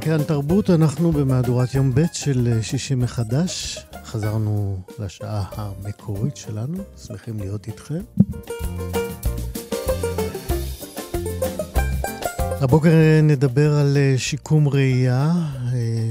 [0.00, 3.78] כאן תרבות, אנחנו במהדורת יום ב' של שישי מחדש.
[4.04, 8.00] חזרנו לשעה המקורית שלנו, שמחים להיות איתכם.
[12.40, 12.90] הבוקר
[13.22, 15.32] נדבר על שיקום ראייה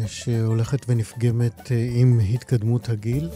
[0.08, 3.30] שהולכת ונפגמת עם התקדמות הגיל.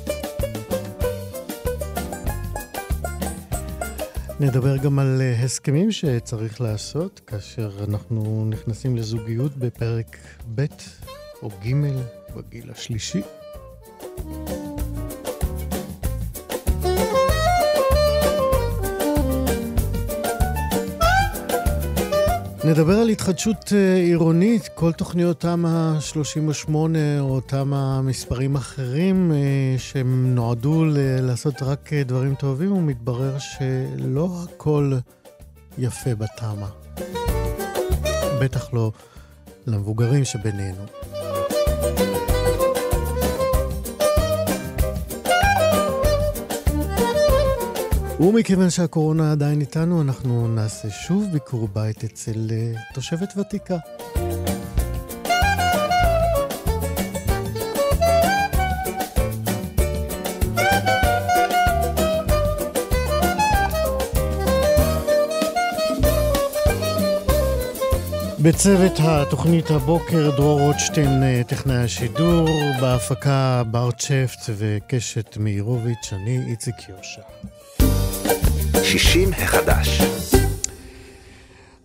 [4.43, 10.17] נדבר גם על הסכמים שצריך לעשות כאשר אנחנו נכנסים לזוגיות בפרק
[10.55, 10.65] ב'
[11.43, 11.73] או ג'
[12.35, 13.21] בגיל השלישי.
[22.65, 29.31] נדבר על התחדשות עירונית, כל תוכניות תמ"א 38 או תמ"א מספרים אחרים
[29.77, 30.85] שהם נועדו
[31.21, 34.93] לעשות רק דברים טובים, ומתברר שלא הכל
[35.77, 36.99] יפה בתמ"א.
[38.41, 38.91] בטח לא
[39.67, 40.85] למבוגרים שבינינו.
[48.19, 52.51] ומכיוון שהקורונה עדיין איתנו, אנחנו נעשה שוב ביקור בית אצל
[52.93, 53.77] תושבת ותיקה.
[68.43, 72.49] בצוות התוכנית הבוקר דרור רוטשטיין, טכנאי השידור,
[72.81, 77.21] בהפקה בר צ'פט וקשת מאירוביץ', אני איציק יושע.
[78.83, 80.01] שישים החדש.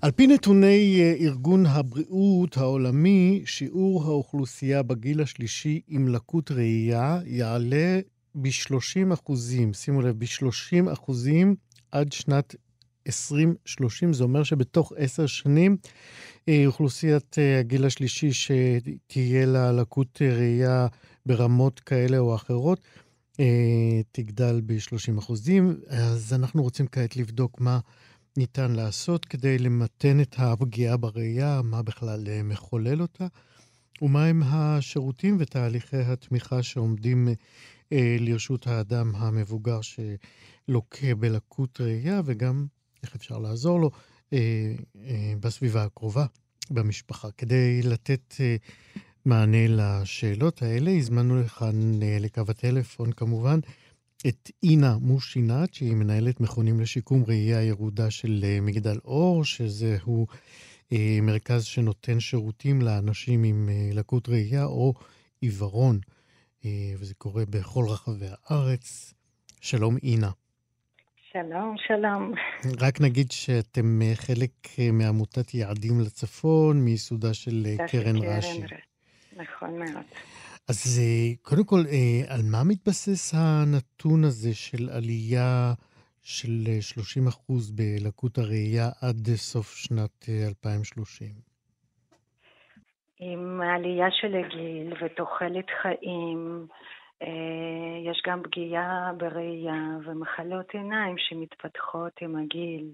[0.02, 8.00] על פי נתוני ארגון הבריאות העולמי, שיעור האוכלוסייה בגיל השלישי עם לקות ראייה יעלה
[8.34, 11.54] ב-30 אחוזים, שימו לב, ב-30 אחוזים
[11.92, 12.54] עד שנת
[13.08, 14.12] 2030.
[14.12, 15.76] זה אומר שבתוך עשר שנים
[16.66, 20.86] אוכלוסיית הגיל השלישי שתהיה לה לקות ראייה
[21.26, 22.80] ברמות כאלה או אחרות,
[24.12, 25.80] תגדל ב-30 אחוזים.
[25.88, 27.78] אז אנחנו רוצים כעת לבדוק מה
[28.36, 33.26] ניתן לעשות כדי למתן את הפגיעה בראייה, מה בכלל מחולל אותה,
[34.02, 37.28] ומהם השירותים ותהליכי התמיכה שעומדים
[37.92, 42.66] לרשות האדם המבוגר שלוקה בלקות ראייה, וגם
[43.03, 43.91] איך אפשר לעזור לו
[45.41, 46.26] בסביבה הקרובה,
[46.70, 47.31] במשפחה.
[47.31, 48.34] כדי לתת
[49.25, 50.91] מענה לשאלות האלה.
[50.91, 53.60] הזמנו לכאן לקו הטלפון כמובן
[54.26, 60.26] את אינה מושינת, שהיא מנהלת מכונים לשיקום ראייה ירודה של מגדל אור, שזהו
[61.22, 64.94] מרכז שנותן שירותים לאנשים עם לקות ראייה או
[65.41, 66.00] עיוורון,
[66.98, 69.14] וזה קורה בכל רחבי הארץ.
[69.60, 70.31] שלום אינה.
[71.33, 72.33] שלום, שלום.
[72.81, 74.50] רק נגיד שאתם חלק
[74.93, 78.62] מעמותת יעדים לצפון, מיסודה של קרן רש"י.
[79.37, 80.05] נכון מאוד.
[80.69, 81.00] אז
[81.43, 81.81] קודם כל,
[82.28, 85.73] על מה מתבסס הנתון הזה של עלייה
[86.23, 91.29] של 30 אחוז בלקות הראייה עד סוף שנת 2030?
[93.20, 96.67] עם העלייה של הגיל ותוחלת חיים,
[98.05, 102.91] יש גם פגיעה בראייה ומחלות עיניים שמתפתחות עם הגיל.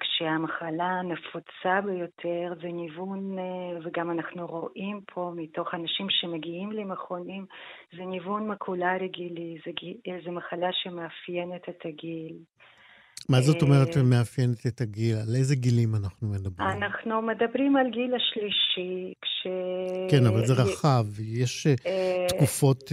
[0.00, 3.36] כשהמחלה הנפוצה ביותר זה ניוון,
[3.82, 7.46] וגם אנחנו רואים פה מתוך אנשים שמגיעים למכונים,
[7.96, 9.70] זה ניוון מקולרי גילי, זה,
[10.24, 12.36] זה מחלה שמאפיינת את הגיל.
[13.30, 15.16] מה זאת אומרת מאפיינת את הגיל?
[15.16, 16.68] על איזה גילים אנחנו מדברים?
[16.68, 19.46] אנחנו מדברים על גיל השלישי, כש...
[20.10, 21.04] כן, אבל זה רחב.
[21.20, 21.66] יש
[22.28, 22.92] תקופות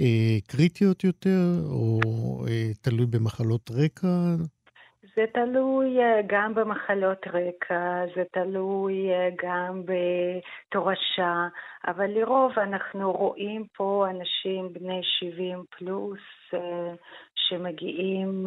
[0.00, 2.00] אה, קריטיות יותר, או
[2.48, 4.08] אה, תלוי במחלות רקע?
[5.18, 11.48] זה תלוי אה, גם במחלות רקע, זה תלוי אה, גם בתורשה,
[11.86, 16.20] אבל לרוב אנחנו רואים פה אנשים בני 70 פלוס
[16.54, 16.94] אה,
[17.48, 18.46] שמגיעים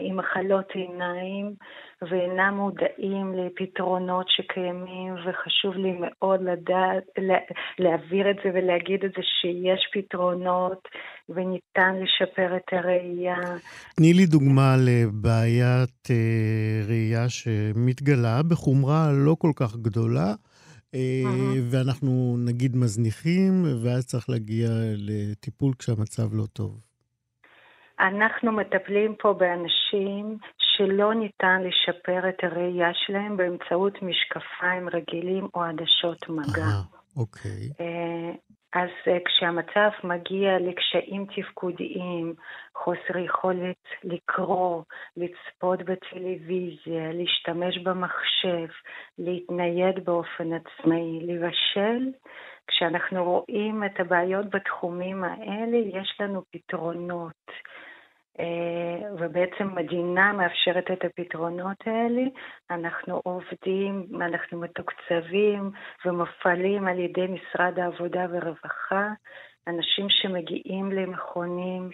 [0.00, 1.54] עם מחלות עיניים
[2.02, 7.04] ואינם מודעים לפתרונות שקיימים, וחשוב לי מאוד לדעת,
[7.78, 10.88] להעביר את זה ולהגיד את זה שיש פתרונות
[11.28, 13.40] וניתן לשפר את הראייה.
[13.96, 20.34] תני לי דוגמה לבעיית אה, ראייה שמתגלה בחומרה לא כל כך גדולה.
[20.94, 21.58] Mm-hmm.
[21.70, 26.85] ואנחנו נגיד מזניחים, ואז צריך להגיע לטיפול כשהמצב לא טוב.
[28.00, 36.28] אנחנו מטפלים פה באנשים שלא ניתן לשפר את הראייה שלהם באמצעות משקפיים רגילים או עדשות
[36.28, 36.66] מגע.
[37.16, 37.70] אוקיי.
[37.80, 38.32] אה,
[38.72, 42.34] אז אה, כשהמצב מגיע לקשיים תפקודיים,
[42.74, 44.82] חוסר יכולת לקרוא,
[45.16, 48.66] לצפות בטלוויזיה, להשתמש במחשב,
[49.18, 52.10] להתנייד באופן עצמאי, לבשל,
[52.66, 57.46] כשאנחנו רואים את הבעיות בתחומים האלה, יש לנו פתרונות.
[58.40, 62.22] אה, ובעצם מדינה מאפשרת את הפתרונות האלה.
[62.70, 65.70] אנחנו עובדים, אנחנו מתוקצבים
[66.04, 69.08] ומופעלים על ידי משרד העבודה והרווחה.
[69.68, 71.90] אנשים שמגיעים למכונים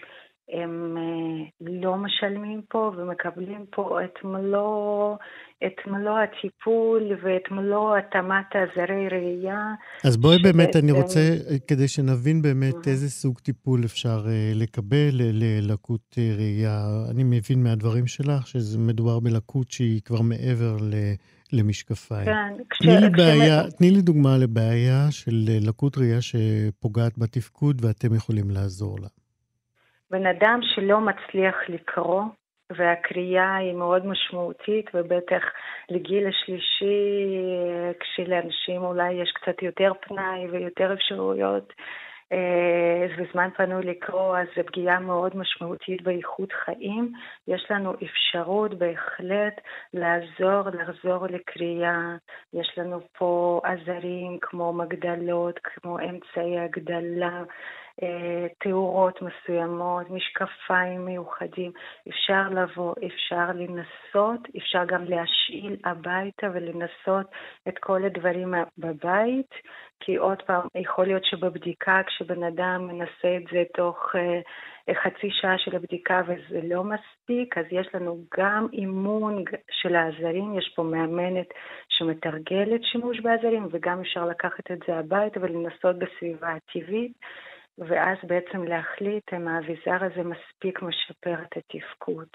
[0.49, 5.15] הם אה, לא משלמים פה ומקבלים פה את מלוא,
[5.65, 9.73] את מלוא הטיפול ואת מלוא התאמת עזרי ראייה.
[10.03, 10.57] אז בואי שבעצם...
[10.57, 11.19] באמת, אני רוצה,
[11.67, 12.89] כדי שנבין באמת mm-hmm.
[12.89, 16.79] איזה סוג טיפול אפשר uh, לקבל ללקות ראייה.
[17.11, 20.93] אני מבין מהדברים שלך שזה מדובר בלקות שהיא כבר מעבר ל...
[21.53, 22.25] למשקפיים.
[22.25, 22.77] כן, כש...
[22.77, 23.73] תני לי, בעיה, כש...
[23.73, 29.07] תני לי דוגמה לבעיה של לקות ראייה שפוגעת בתפקוד ואתם יכולים לעזור לה.
[30.13, 32.23] בן אדם שלא מצליח לקרוא,
[32.71, 35.43] והקריאה היא מאוד משמעותית, ובטח
[35.89, 37.37] לגיל השלישי,
[37.99, 41.73] כשלאנשים אולי יש קצת יותר פנאי ויותר אפשרויות,
[43.17, 47.11] וזמן אה, פנוי לקרוא, אז זו פגיעה מאוד משמעותית באיכות חיים.
[47.47, 49.61] יש לנו אפשרות בהחלט
[49.93, 52.15] לעזור, לחזור לקריאה.
[52.53, 57.43] יש לנו פה עזרים כמו מגדלות, כמו אמצעי הגדלה.
[58.03, 61.71] אה, תאורות מסוימות, משקפיים מיוחדים.
[62.09, 67.27] אפשר לבוא, אפשר לנסות, אפשר גם להשאיל הביתה ולנסות
[67.67, 69.53] את כל הדברים בבית,
[69.99, 75.57] כי עוד פעם, יכול להיות שבבדיקה, כשבן אדם מנסה את זה תוך uh, חצי שעה
[75.57, 81.47] של הבדיקה וזה לא מספיק, אז יש לנו גם אימון של העזרים, יש פה מאמנת
[81.89, 87.13] שמתרגלת שימוש בעזרים, וגם אפשר לקחת את זה הביתה ולנסות בסביבה הטבעית.
[87.77, 92.27] ואז בעצם להחליט אם האביזר הזה מספיק משפר את התפקוד.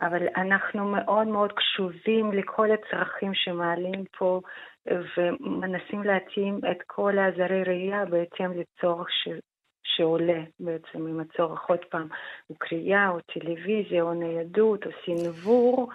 [0.00, 4.40] אבל אנחנו מאוד מאוד קשובים לכל הצרכים שמעלים פה
[4.86, 9.28] ומנסים להתאים את כל העזרי ראייה בהתאם לצורך ש...
[9.84, 12.08] שעולה בעצם עם הצורך עוד פעם,
[12.46, 15.88] הוא קריאה או טלוויזיה או ניידות או סינוור,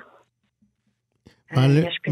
[1.56, 1.62] מה,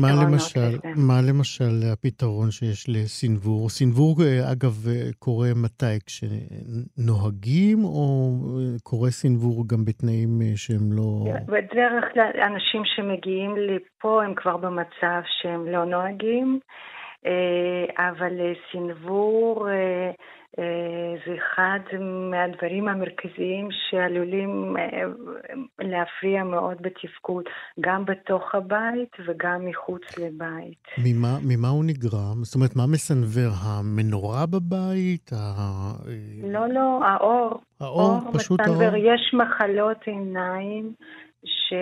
[0.01, 3.69] מה, למשל, מה למשל הפתרון שיש לסינוור?
[3.69, 5.99] סינוור, אה, אגב, אה, קורה מתי?
[6.05, 8.29] כשנוהגים, או
[8.59, 11.33] אה, קורה סינוור גם בתנאים שהם לא...
[11.45, 16.59] בדרך כלל אנשים שמגיעים לפה הם כבר במצב שהם לא נוהגים,
[17.97, 18.33] אבל
[18.71, 19.67] סינוור...
[20.59, 21.79] אה, זה אחד
[22.31, 25.03] מהדברים המרכזיים שעלולים אה,
[25.79, 27.43] להפריע מאוד בתפקוד,
[27.79, 30.83] גם בתוך הבית וגם מחוץ לבית.
[30.97, 32.43] ממה, ממה הוא נגרם?
[32.43, 33.51] זאת אומרת, מה מסנוור?
[33.61, 35.31] המנורה בבית?
[35.33, 35.37] ה...
[36.43, 37.61] לא, לא, האור.
[37.79, 38.83] האור, האור פשוט מסנוור.
[38.83, 38.95] האור.
[38.95, 40.93] יש מחלות עיניים
[41.45, 41.73] ש...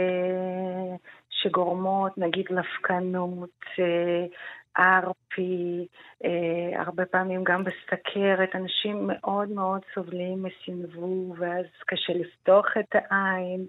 [1.30, 3.50] שגורמות, נגיד, לפקנות,
[4.80, 5.88] אה, ארפי,
[6.26, 13.66] אה, הרבה פעמים גם בסכרת, אנשים מאוד מאוד סובלים מסנוור, ואז קשה לפתוח את העין.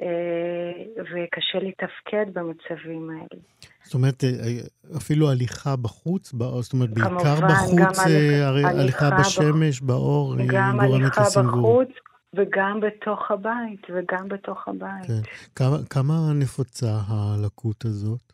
[0.00, 3.42] אה, וקשה לתפקד במצבים האלה.
[3.84, 9.80] זאת אומרת, אה, אפילו הליכה בחוץ, זאת אומרת, בעיקר כמובן, בחוץ, אה, הליכה, הליכה בשמש,
[9.80, 9.86] בח...
[9.86, 10.50] באור, היא
[10.86, 11.88] גורמת בחוץ
[12.36, 15.06] וגם בתוך הבית, וגם בתוך הבית.
[15.06, 15.20] כן.
[15.56, 18.32] כמה, כמה נפוצה הלקות הזאת?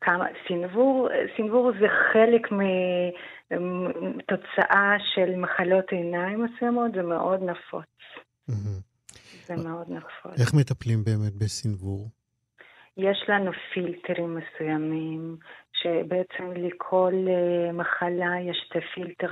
[0.00, 2.48] כמה, סינוור, סינוור זה חלק
[4.16, 7.86] מתוצאה של מחלות עיניים מסוימות, זה מאוד נפוץ.
[9.46, 10.40] זה מאוד נפוץ.
[10.40, 12.08] איך מטפלים באמת בסינוור?
[12.96, 15.36] יש לנו פילטרים מסוימים
[15.72, 19.28] שבעצם לכל אה, מחלה יש את הפילטר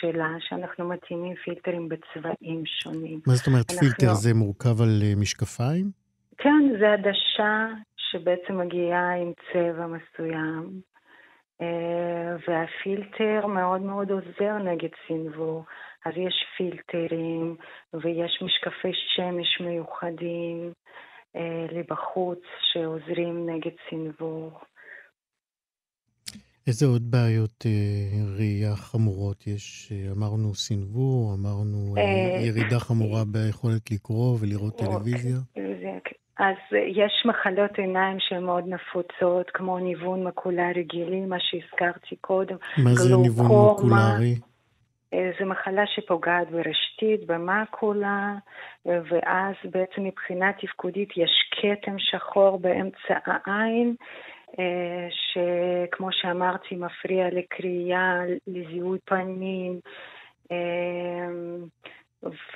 [0.00, 3.20] שלה, שאנחנו מתאימים פילטרים בצבעים שונים.
[3.26, 3.88] מה זאת אומרת אנחנו...
[3.88, 4.14] פילטר?
[4.14, 5.90] זה מורכב על אה, משקפיים?
[6.38, 7.66] כן, זה עדשה
[8.10, 10.80] שבעצם מגיעה עם צבע מסוים,
[11.60, 15.64] אה, והפילטר מאוד מאוד עוזר נגד סינוור.
[16.04, 17.56] אז יש פילטרים
[17.94, 20.72] ויש משקפי שמש מיוחדים
[21.72, 22.40] לבחוץ
[22.72, 24.60] שעוזרים נגד סינוור.
[26.66, 29.92] איזה עוד בעיות אה, ראייה חמורות יש?
[29.92, 34.78] אה, אמרנו סינוור, אמרנו אה, אה, ירידה חמורה ביכולת לקרוא ולראות.
[34.78, 35.36] טלוויזיה.
[36.38, 42.56] אז יש מחלות עיניים שהן מאוד נפוצות, כמו ניוון מקולרי גילי, מה שהזכרתי קודם.
[42.78, 44.34] מה זה ניוון מקולרי?
[45.40, 48.34] זו מחלה שפוגעת ברשתית, במקולה,
[48.86, 53.94] ואז בעצם מבחינה תפקודית יש כתם שחור באמצע העין.
[54.58, 59.80] אה, שכמו שאמרתי, מפריע לקריאה, לזיהוי פנים,
[60.52, 61.28] אה,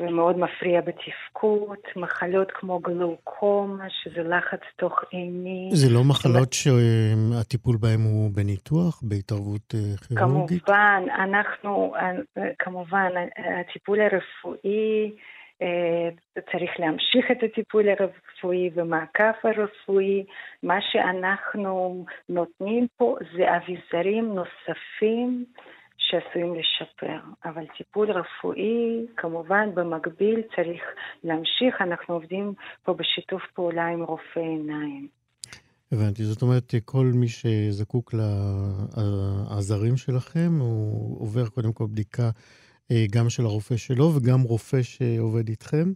[0.00, 5.70] ומאוד מפריע בתפקוד, מחלות כמו גלוקומה, שזה לחץ תוך עיני.
[5.72, 10.64] זה לא מחלות שהטיפול בהן הוא בניתוח, בהתערבות אה, כירורגית?
[10.64, 11.94] כמובן, אנחנו,
[12.58, 13.08] כמובן,
[13.60, 15.12] הטיפול הרפואי
[15.62, 16.08] אה,
[16.52, 20.25] צריך להמשיך את הטיפול הרפואי ומעקב הרפואי.
[20.62, 25.44] מה שאנחנו נותנים פה זה אביזרים נוספים
[26.10, 30.82] שעשויים לשפר, אבל טיפול רפואי כמובן במקביל צריך
[31.24, 35.08] להמשיך, אנחנו עובדים פה בשיתוף פעולה עם רופאי עיניים.
[35.92, 42.30] הבנתי, זאת אומרת, כל מי שזקוק לעזרים שלכם, הוא עובר קודם כל בדיקה
[42.90, 45.92] אה, גם של הרופא שלו וגם רופא שעובד איתכם?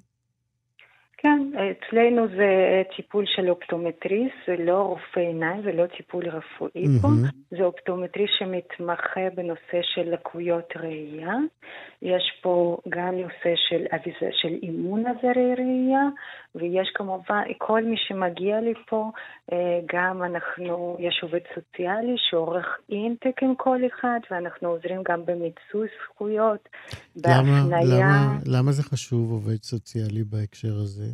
[1.22, 7.02] כן, אצלנו זה טיפול של אופטומטריסט, זה לא רופא עיניים, זה לא טיפול רפואי mm-hmm.
[7.02, 7.08] פה,
[7.50, 11.34] זה אופטומטריסט שמתמחה בנושא של לקויות ראייה.
[12.02, 13.84] יש פה גם נושא של,
[14.32, 16.08] של אימון עזרי ראייה,
[16.54, 19.10] ויש כמובן, כל מי שמגיע לפה,
[19.52, 25.88] אה, גם אנחנו, יש עובד סוציאלי שעורך אינטק עם כל אחד, ואנחנו עוזרים גם במיצוי
[26.04, 26.68] זכויות,
[27.16, 27.62] בהפניה.
[27.64, 31.06] למה, למה, למה זה חשוב עובד סוציאלי בהקשר הזה?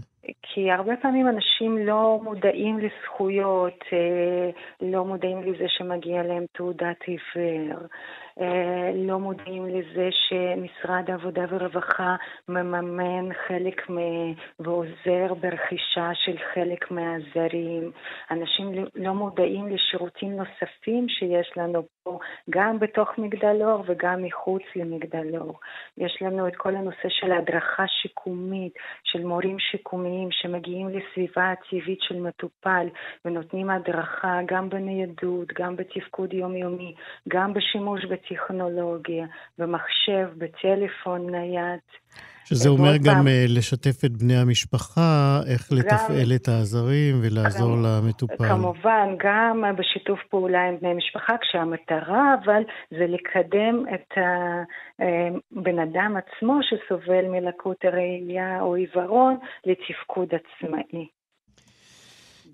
[0.43, 4.51] כי הרבה פעמים אנשים לא מודעים לזכויות, אה,
[4.93, 7.87] לא מודעים לזה שמגיע להם תעודת עיוור.
[8.41, 12.17] אה, לא מודעים לזה שמשרד העבודה והרווחה
[12.49, 13.97] מממן חלק מ...
[14.59, 17.91] ועוזר ברכישה של חלק מהזרים.
[18.31, 22.19] אנשים לא מודעים לשירותים נוספים שיש לנו פה,
[22.51, 25.61] גם בתוך מגדל אור וגם מחוץ למגדל אור.
[25.99, 28.73] יש לנו את כל הנושא של הדרכה שיקומית,
[29.05, 32.87] של מורים שיקומיים שמגיעים לסביבה הטבעית של מטופל
[33.25, 36.95] ונותנים הדרכה גם בניידות, גם בתפקוד יומיומי,
[37.29, 39.27] גם בשימוש בטכנולוגיה,
[39.59, 41.81] במחשב, בטלפון נייד.
[42.45, 47.77] שזה אומר גם פעם, אה, לשתף את בני המשפחה, איך גם, לתפעל את העזרים ולעזור
[47.77, 48.49] גם, למטופל.
[48.49, 56.17] כמובן, גם בשיתוף פעולה עם בני משפחה, כשהמטרה אבל זה לקדם את הבן אה, אדם
[56.17, 61.18] עצמו שסובל מלקות הראייה או עיוורון לתפקוד עצמאי.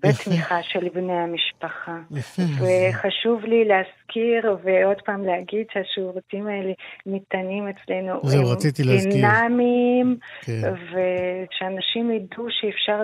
[0.09, 1.97] בתמיכה של בני המשפחה.
[2.11, 2.41] יפה.
[2.41, 6.73] וחשוב לי להזכיר ועוד פעם להגיד שהשירותים האלה
[7.05, 8.19] ניתנים אצלנו.
[8.23, 9.11] זהו, רציתי להזכיר.
[9.11, 10.61] דינמיים, כן.
[10.61, 13.01] ושאנשים ידעו שאפשר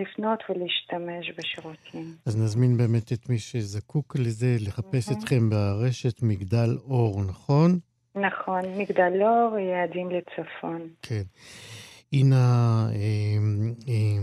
[0.00, 2.14] לפנות ולהשתמש בשירותים.
[2.26, 7.78] אז נזמין באמת את מי שזקוק לזה, לחפש אתכם ברשת מגדל אור, נכון?
[8.14, 10.88] נכון, מגדל אור, יעדים לצפון.
[11.02, 11.22] כן.
[12.12, 13.38] אינה, אה,
[13.88, 14.18] אה,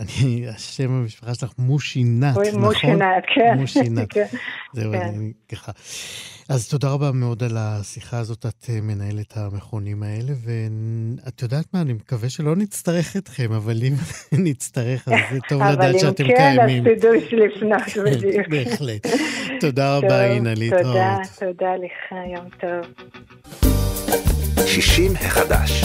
[0.00, 2.60] אני, השם המשפחה שלך מושינת, נכון?
[2.60, 3.56] מושינת, כן.
[4.14, 4.36] כן.
[4.72, 5.00] זהו, כן.
[5.00, 5.72] אני ככה.
[6.48, 8.46] אז תודה רבה מאוד על השיחה הזאת.
[8.46, 13.94] את אה, מנהלת המכונים האלה, ואת יודעת מה, אני מקווה שלא נצטרך אתכם, אבל אם
[14.46, 16.58] נצטרך, אז זה טוב לדעת שאתם קיימים.
[16.58, 18.48] אבל אם כן, אז תדעו לפנות בדיוק.
[18.48, 19.06] בהחלט.
[19.60, 20.82] תודה רבה, אינה, להתראות.
[20.82, 23.06] תודה, תודה לך, יום טוב.
[24.66, 25.84] 60 החדש.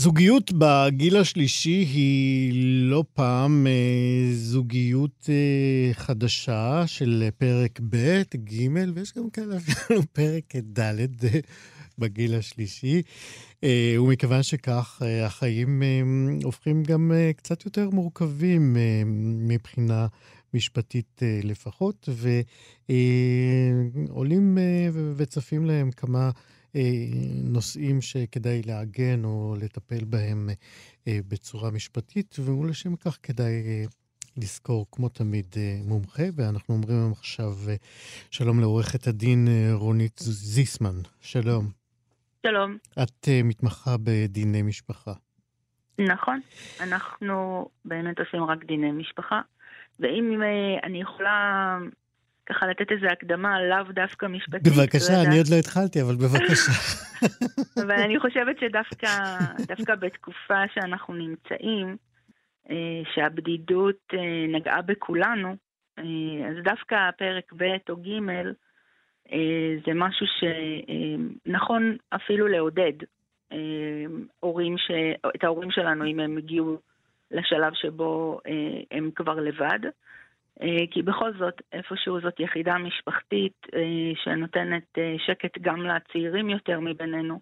[0.00, 2.52] זוגיות בגיל השלישי היא
[2.90, 10.56] לא פעם אה, זוגיות אה, חדשה של פרק ב', ג', ויש גם כאלה אפילו פרק
[10.56, 10.80] ד'
[11.24, 11.40] אה,
[11.98, 13.02] בגיל השלישי.
[13.64, 16.00] אה, ומכיוון שכך, אה, החיים אה,
[16.42, 19.02] הופכים גם אה, קצת יותר מורכבים אה,
[19.48, 20.06] מבחינה
[20.54, 22.08] משפטית אה, לפחות,
[24.08, 26.30] ועולים אה, אה, וצפים להם כמה...
[26.76, 26.82] אה,
[27.44, 30.48] נושאים שכדאי לעגן או לטפל בהם
[31.08, 33.84] אה, בצורה משפטית, ולשם כך כדאי אה,
[34.36, 37.52] לזכור, כמו תמיד, מומחה, ואנחנו אומרים עכשיו
[38.30, 40.94] שלום לעורכת הדין רונית זיסמן.
[41.20, 41.70] שלום.
[42.46, 42.76] שלום.
[43.02, 45.12] את מתמחה בדיני משפחה.
[45.98, 46.40] נכון,
[46.80, 49.40] אנחנו באמת עושים רק דיני משפחה,
[50.00, 50.42] ואם
[50.84, 51.78] אני יכולה
[52.50, 54.72] ככה לתת איזו הקדמה, לאו דווקא משפטית.
[54.72, 56.72] בבקשה, אני עוד לא התחלתי, אבל בבקשה.
[57.84, 61.96] אבל אני חושבת שדווקא בתקופה שאנחנו נמצאים,
[62.70, 65.56] אה, שהבדידות אה, נגעה בכולנו,
[65.98, 66.04] אה,
[66.48, 68.08] אז דווקא פרק ב' או ג'
[69.86, 70.26] זה משהו
[71.46, 72.92] שנכון אפילו לעודד
[74.40, 74.90] הורים ש...
[75.36, 76.78] את ההורים שלנו אם הם הגיעו
[77.30, 78.40] לשלב שבו
[78.90, 79.78] הם כבר לבד.
[80.62, 86.80] אה, כי בכל זאת, איפשהו זאת יחידה משפחתית אה, שנותנת אה, שקט גם לצעירים יותר
[86.80, 87.40] מבינינו,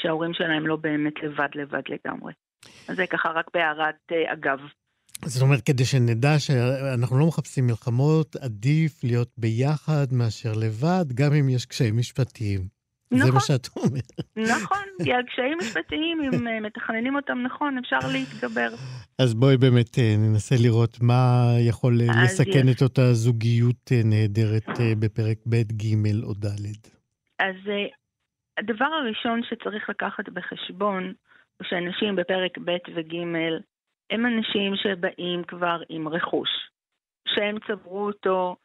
[0.00, 2.32] שההורים שלהם לא באמת לבד לבד לגמרי.
[2.88, 4.58] אז זה ככה רק בהערת אגב.
[5.24, 11.48] זאת אומרת, כדי שנדע שאנחנו לא מחפשים מלחמות, עדיף להיות ביחד מאשר לבד, גם אם
[11.48, 12.75] יש קשיים משפטיים.
[13.10, 13.26] נכון.
[13.26, 14.56] זה מה שאת אומרת.
[14.56, 18.68] נכון, כי על קשיים משפטיים, אם אה, מתכננים אותם נכון, אפשר להתגבר.
[19.18, 22.76] אז בואי באמת אה, ננסה לראות מה יכול אה, לסכן יש.
[22.76, 24.68] את אותה זוגיות נהדרת
[25.00, 26.46] בפרק ב', ג' או ד'.
[27.38, 27.56] אז
[28.58, 31.12] הדבר הראשון שצריך לקחת בחשבון,
[31.58, 33.14] הוא שאנשים בפרק ב' וג'
[34.10, 36.48] הם אנשים שבאים כבר עם רכוש,
[37.28, 38.56] שהם צברו אותו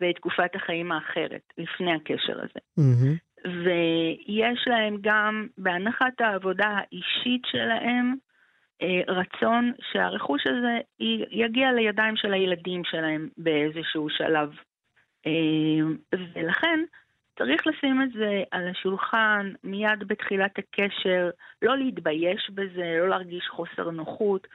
[0.00, 2.60] בתקופת החיים האחרת, לפני הקשר הזה.
[2.80, 3.23] Mm-hmm.
[3.46, 8.14] ויש להם גם, בהנחת העבודה האישית שלהם,
[8.82, 10.78] אה, רצון שהרכוש הזה
[11.30, 14.50] יגיע לידיים של הילדים שלהם באיזשהו שלב.
[15.26, 16.80] אה, ולכן
[17.38, 21.30] צריך לשים את זה על השולחן מיד בתחילת הקשר,
[21.62, 24.46] לא להתבייש בזה, לא להרגיש חוסר נוחות,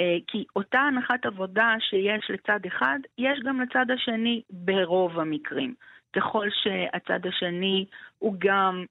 [0.00, 5.74] אה, כי אותה הנחת עבודה שיש לצד אחד, יש גם לצד השני ברוב המקרים.
[6.18, 7.84] ככל שהצד השני
[8.18, 8.84] הוא גם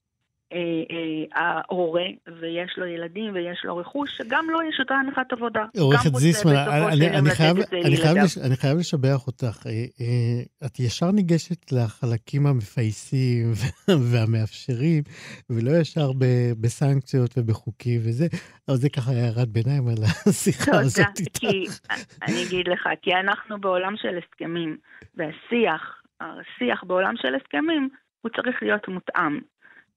[0.53, 0.57] אה,
[0.91, 2.05] אה, ההורה,
[2.39, 5.65] ויש לו ילדים ויש לו רכוש, שגם לו יש אותה הנחת עבודה.
[5.79, 6.55] עורכת זיסמן,
[6.93, 9.67] אני, אני, חייב, אני, חייב לש, אני חייב לשבח אותך.
[9.67, 13.51] אה, אה, את ישר ניגשת לחלקים המפייסים
[14.11, 15.03] והמאפשרים,
[15.49, 16.25] ולא ישר ב,
[16.61, 18.27] בסנקציות ובחוקים וזה,
[18.67, 21.79] אבל זה ככה הערת ביניים על השיחה הזאת איתך.
[22.21, 24.77] אני אגיד לך, כי אנחנו בעולם של הסכמים,
[25.15, 27.89] והשיח השיח בעולם של הסכמים
[28.21, 29.39] הוא צריך להיות מותאם.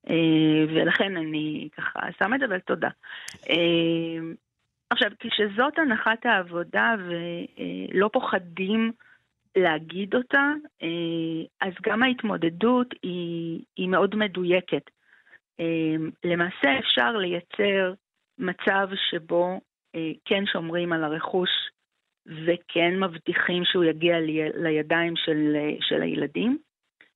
[0.09, 2.89] אה, ולכן אני ככה שם את זה, אבל תודה.
[3.49, 4.33] אה,
[4.89, 8.91] עכשיו, כשזאת הנחת העבודה ולא פוחדים
[9.55, 10.53] להגיד אותה,
[10.83, 10.87] אה,
[11.61, 14.89] אז גם ההתמודדות היא, היא מאוד מדויקת.
[16.23, 17.93] למעשה אפשר לייצר
[18.37, 19.61] מצב שבו
[20.25, 21.49] כן שומרים על הרכוש
[22.25, 26.57] וכן מבטיחים שהוא יגיע לי, לידיים של, של הילדים,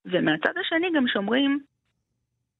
[0.06, 1.60] ומהצד השני גם שומרים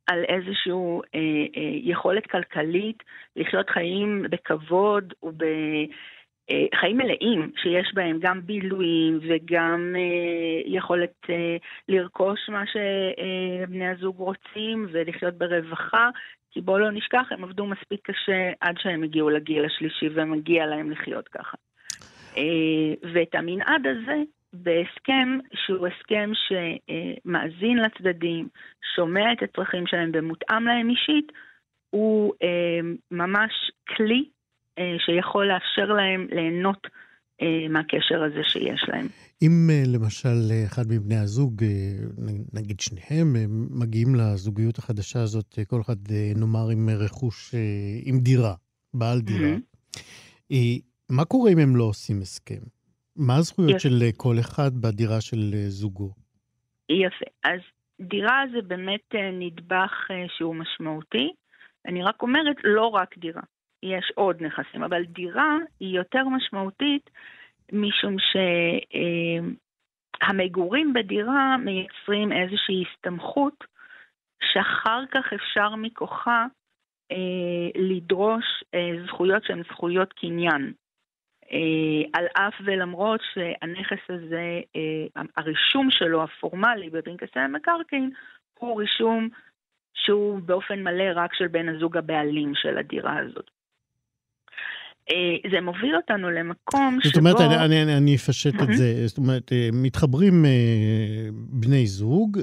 [0.08, 1.20] על איזושהי אה,
[1.58, 3.04] אה, יכולת כלכלית
[3.36, 11.58] לחיות חיים בכבוד ובחיים אה, מלאים, שיש בהם גם בילויים וגם אה, יכולת אה,
[11.90, 16.10] לרכוש מה שבני הזוג רוצים ולחיות ברווחה,
[16.52, 20.92] כי בואו לא נשכח, הם עבדו מספיק קשה עד שהם הגיעו לגיל השלישי ומגיע להם
[20.92, 21.58] לחיות ככה.
[22.38, 24.22] אה, ואת המנעד הזה
[24.54, 28.48] בהסכם שהוא הסכם שמאזין לצדדים,
[28.96, 31.32] שומע את הצרכים שלהם ומותאם להם אישית,
[31.90, 32.80] הוא אה,
[33.12, 33.52] ממש
[33.98, 34.30] כלי
[34.80, 36.88] אה, שיכול לאפשר להם ליהנות
[37.70, 39.08] מהקשר הזה שיש להם.
[39.42, 41.64] אם למשל אחד מבני הזוג,
[42.54, 43.36] נגיד שניהם,
[43.82, 45.96] מגיעים לזוגיות החדשה הזאת, כל אחד
[46.36, 47.56] נאמר עם רכוש,
[48.06, 48.54] עם דירה,
[48.94, 50.52] בעל דירה, mm-hmm.
[51.10, 52.64] מה קורה אם הם לא עושים הסכם?
[53.16, 56.10] מה הזכויות של אה, כל אחד בדירה של אה, זוגו?
[56.90, 57.26] יפה.
[57.44, 57.60] אז
[58.02, 61.32] דירה זה באמת אה, נדבך שהוא משמעותי.
[61.88, 63.42] אני רק אומרת, לא רק דירה.
[63.84, 67.10] יש עוד נכסים, אבל דירה היא יותר משמעותית
[67.72, 68.16] משום
[70.22, 73.64] שהמגורים בדירה מייצרים איזושהי הסתמכות
[74.54, 76.46] שאחר כך אפשר מכוחה
[77.12, 80.74] אה, לדרוש אה, זכויות שהן זכויות קניין.
[81.56, 88.10] אה, על אף ולמרות שהנכס הזה, אה, הרישום שלו הפורמלי בפנקסי המקרקעין
[88.60, 89.30] הוא רישום
[89.94, 93.50] שהוא באופן מלא רק של בן הזוג הבעלים של הדירה הזאת.
[95.12, 97.10] אה, זה מוביל אותנו למקום שבו...
[97.10, 99.08] זאת אומרת, אני, אני, אני אפשט את זה.
[99.08, 100.46] זאת אומרת, מתחברים
[101.34, 102.40] בני זוג,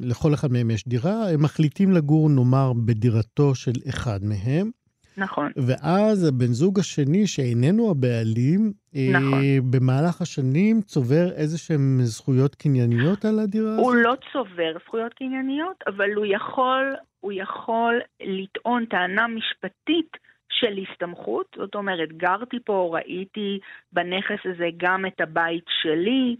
[0.00, 4.70] לכל אחד מהם יש דירה, הם מחליטים לגור, נאמר, בדירתו של אחד מהם.
[5.16, 5.52] נכון.
[5.56, 9.34] ואז הבן זוג השני, שאיננו הבעלים, נכון.
[9.34, 13.84] אה, במהלך השנים צובר איזה שהן זכויות קנייניות על הדירה הזאת?
[13.84, 20.16] הוא לא צובר זכויות קנייניות, אבל הוא יכול, הוא יכול לטעון טענה משפטית
[20.50, 23.58] של הסתמכות, זאת אומרת, גרתי פה, ראיתי
[23.92, 26.36] בנכס הזה גם את הבית שלי,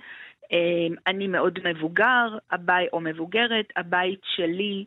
[0.52, 4.84] אה, אני מאוד מבוגר, הבית, או מבוגרת, הבית שלי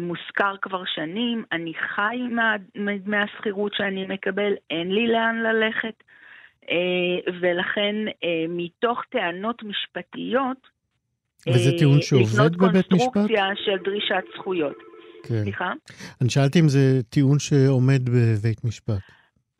[0.00, 2.16] מושכר כבר שנים, אני חי
[2.74, 6.02] מדמי השכירות שאני מקבל, אין לי לאן ללכת,
[6.70, 7.96] אה, ולכן
[8.48, 10.74] מתוך טענות משפטיות,
[11.48, 12.96] וזה טיעון שעובד בבית משפט?
[12.96, 14.76] לבנות קונסטרוקציה של דרישת זכויות.
[15.22, 15.42] כן.
[15.42, 15.72] סליחה?
[16.20, 19.02] אני שאלתי אם זה טיעון שעומד בבית משפט.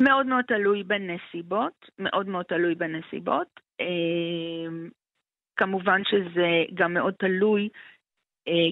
[0.01, 3.61] מאוד מאוד תלוי בנסיבות, מאוד מאוד תלוי בנסיבות.
[5.57, 7.69] כמובן שזה גם מאוד תלוי אה,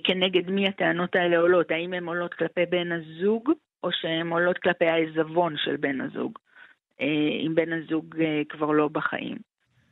[0.04, 3.50] כנגד מי הטענות האלה עולות, האם הן עולות כלפי בן הזוג,
[3.84, 6.38] או שהן עולות כלפי העיזבון של בן הזוג,
[7.00, 9.36] אה, אם בן הזוג אה, כבר לא בחיים.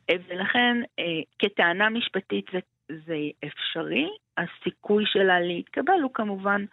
[0.09, 2.59] אה, ולכן, אה, כטענה משפטית זה,
[3.05, 6.65] זה אפשרי, הסיכוי שלה להתקבל הוא כמובן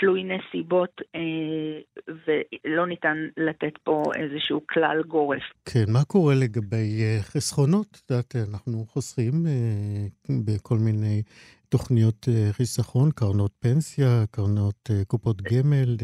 [0.00, 5.42] תלוי נסיבות, אה, ולא ניתן לתת פה איזשהו כלל גורף.
[5.64, 7.86] כן, מה קורה לגבי אה, חסכונות?
[8.04, 11.22] את יודעת, אנחנו חוסכים אה, בכל מיני
[11.70, 15.96] תוכניות חיסכון, קרנות פנסיה, קרנות קופות גמל.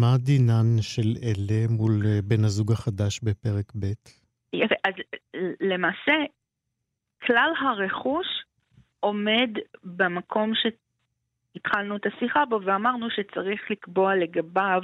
[0.00, 3.92] מה דינן של אלה מול בן הזוג החדש בפרק ב'?
[4.52, 4.94] יפה, אז
[5.60, 6.12] למעשה,
[7.26, 8.26] כלל הרכוש
[9.00, 9.50] עומד
[9.84, 10.66] במקום ש...
[11.56, 14.82] התחלנו את השיחה בו ואמרנו שצריך לקבוע לגביו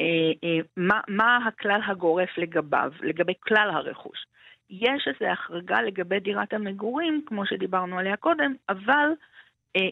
[0.00, 0.04] אה,
[0.44, 4.26] אה, מה, מה הכלל הגורף לגביו, לגבי כלל הרכוש.
[4.70, 9.10] יש איזו החרגה לגבי דירת המגורים, כמו שדיברנו עליה קודם, אבל
[9.76, 9.88] אה,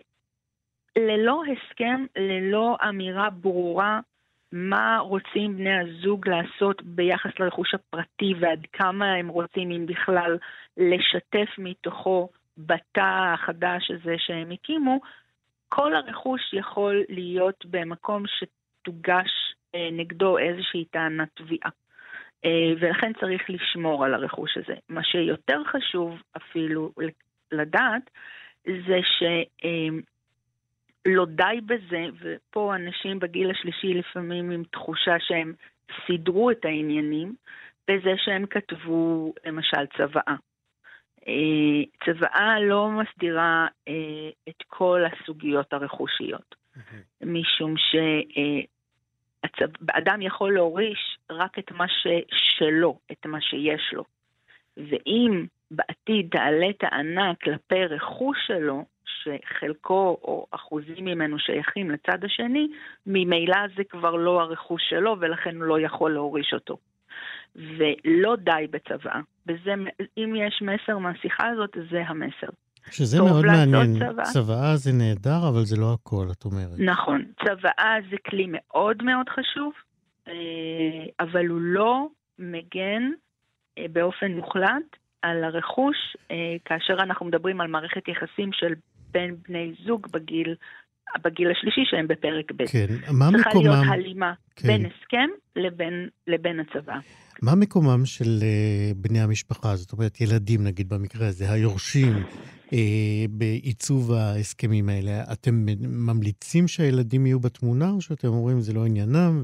[0.97, 4.01] ללא הסכם, ללא אמירה ברורה
[4.53, 10.39] מה רוצים בני הזוג לעשות ביחס לרכוש הפרטי ועד כמה הם רוצים, אם בכלל,
[10.77, 15.01] לשתף מתוכו בתא החדש הזה שהם הקימו,
[15.69, 19.31] כל הרכוש יכול להיות במקום שתוגש
[19.75, 21.71] אה, נגדו איזושהי טענת תביעה.
[22.45, 24.75] אה, ולכן צריך לשמור על הרכוש הזה.
[24.89, 26.93] מה שיותר חשוב אפילו
[27.53, 28.11] לדעת,
[28.65, 35.53] זה שלא אה, די בזה, ופה אנשים בגיל השלישי לפעמים עם תחושה שהם
[36.07, 37.35] סידרו את העניינים,
[37.89, 40.37] בזה שהם כתבו למשל צוואה.
[41.29, 43.67] אה, צוואה לא מסדירה
[44.49, 46.55] את כל הסוגיות הרכושיות,
[47.23, 47.75] משום
[49.57, 54.05] שאדם יכול להוריש רק את מה ששלו, את מה שיש לו.
[54.77, 62.69] ואם בעתיד תעלה טענה כלפי רכוש שלו, שחלקו או אחוזים ממנו שייכים לצד השני,
[63.07, 66.77] ממילא זה כבר לא הרכוש שלו ולכן הוא לא יכול להוריש אותו.
[67.57, 69.21] ולא די בצוואה.
[70.19, 72.49] אם יש מסר מהשיחה הזאת, זה המסר.
[72.93, 73.99] שזה מאוד מעניין.
[73.99, 74.25] צוואה.
[74.25, 76.79] צוואה זה נהדר, אבל זה לא הכל, את אומרת.
[76.79, 77.25] נכון.
[77.45, 79.73] צוואה זה כלי מאוד מאוד חשוב,
[80.29, 80.33] אה,
[81.21, 83.03] אבל הוא לא מגן
[83.79, 85.97] אה, באופן מוחלט על הרכוש,
[86.31, 88.73] אה, כאשר אנחנו מדברים על מערכת יחסים של
[89.11, 90.55] בין בני זוג בגיל
[91.25, 92.67] בגיל השלישי שהם בפרק ב'.
[92.67, 93.43] כן, מה מקומם...
[93.43, 94.69] צריכה להיות הלימה כן.
[94.69, 96.99] בין הסכם לבין, לבין הצבא.
[97.43, 102.17] מה מקומם של uh, בני המשפחה, זאת אומרת ילדים נגיד במקרה הזה, היורשים,
[102.67, 102.71] uh,
[103.31, 105.23] בעיצוב ההסכמים האלה?
[105.33, 109.43] אתם ממליצים שהילדים יהיו בתמונה, או שאתם אומרים זה לא עניינם,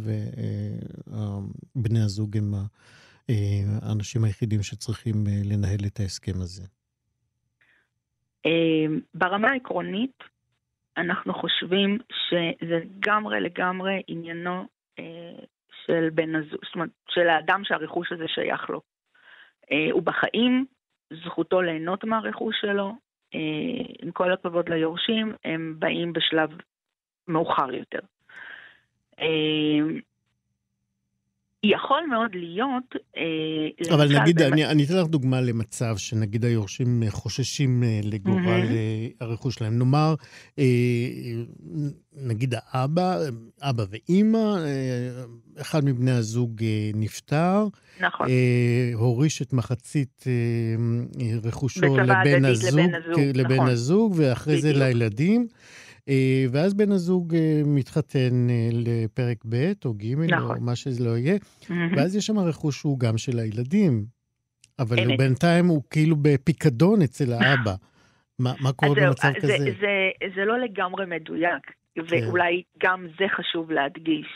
[1.77, 2.55] ובני uh, הזוג הם
[3.83, 6.62] האנשים היחידים שצריכים לנהל את ההסכם הזה?
[9.14, 10.24] ברמה העקרונית,
[10.96, 14.66] אנחנו חושבים שזה לגמרי לגמרי עניינו
[15.87, 18.80] של בן הזוג, זאת אומרת, של האדם שהרכוש הזה שייך לו.
[19.72, 20.64] אה, הוא בחיים,
[21.24, 22.92] זכותו ליהנות מהרכוש שלו,
[23.35, 23.40] אה,
[24.02, 26.50] עם כל הכבוד ליורשים, הם באים בשלב
[27.28, 28.00] מאוחר יותר.
[31.64, 32.94] אה, יכול מאוד להיות...
[33.16, 34.53] אה, אבל נגיד, באמת...
[34.53, 39.24] אני, אני אתן לך דוגמה למצב שנגיד היורשים חוששים אה, לגורל mm-hmm.
[39.24, 39.79] הרכוש שלהם.
[39.79, 40.14] נאמר,
[42.16, 43.18] נגיד האבא,
[43.62, 44.57] אבא ואימא,
[45.61, 46.62] אחד מבני הזוג
[46.94, 47.66] נפטר.
[48.00, 48.27] נכון.
[48.94, 50.24] הוריש את מחצית
[51.42, 53.68] רכושו לבן הזוג, לבן הזוג, לבן נכון.
[53.68, 54.77] הזוג ואחרי בדיוק.
[54.77, 55.48] זה לילדים.
[56.08, 60.56] אה, ואז בן הזוג אה, מתחתן אה, לפרק ב' או ג' נכון.
[60.56, 61.38] או מה שזה לא יהיה,
[61.96, 64.04] ואז יש שם רכוש שהוא גם של הילדים,
[64.78, 67.74] אבל הוא בינתיים הוא כאילו בפיקדון אצל האבא.
[68.38, 69.58] מה, מה קורה במצב זה, כזה?
[69.58, 74.26] זה, זה, זה לא לגמרי מדויק, ואולי גם זה חשוב להדגיש.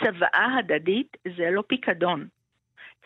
[0.00, 2.26] צוואה הדדית זה לא פיקדון.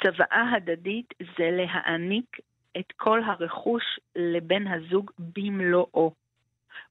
[0.03, 2.37] צוואה הדדית זה להעניק
[2.79, 3.83] את כל הרכוש
[4.17, 6.13] לבן הזוג במלואו.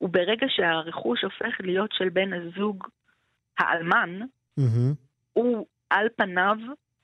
[0.01, 2.87] וברגע שהרכוש הופך להיות של בן הזוג
[3.59, 4.19] האלמן,
[4.57, 4.93] מהמם.
[5.33, 6.57] הוא על פניו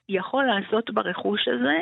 [0.09, 1.79] יכול לעשות ברכוש הזה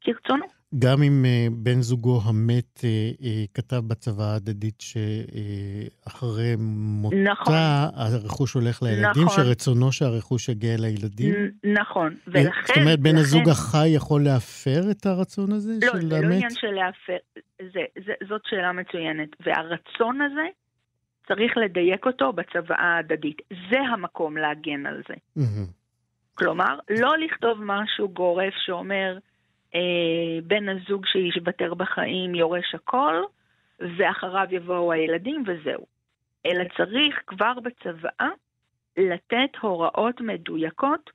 [0.00, 0.57] כרצונו.
[0.78, 2.88] גם אם אה, בן זוגו המת אה,
[3.22, 7.54] אה, כתב בצוואה ההדדית שאחרי מותה, נכון.
[7.94, 9.44] הרכוש הולך לילדים, נכון.
[9.44, 11.34] שרצונו שהרכוש יגיע לילדים?
[11.64, 12.50] נכון, ולכן...
[12.66, 16.24] זאת אומרת, בן לכן- הזוג החי יכול להפר את הרצון הזה לא, של זה המת?
[16.24, 17.16] לא עניין של להפר,
[17.74, 19.28] זה, זה, זאת שאלה מצוינת.
[19.46, 20.46] והרצון הזה,
[21.28, 23.36] צריך לדייק אותו בצוואה ההדדית.
[23.70, 25.14] זה המקום להגן על זה.
[25.36, 25.66] מהמם.
[26.34, 29.18] כלומר, לא לכתוב משהו גורף שאומר,
[30.42, 33.22] בן הזוג שיוותר בחיים יורש הכל,
[33.80, 35.86] ואחריו יבואו הילדים וזהו.
[36.46, 38.28] אלא צריך כבר בצוואה
[38.96, 41.10] לתת הוראות מדויקות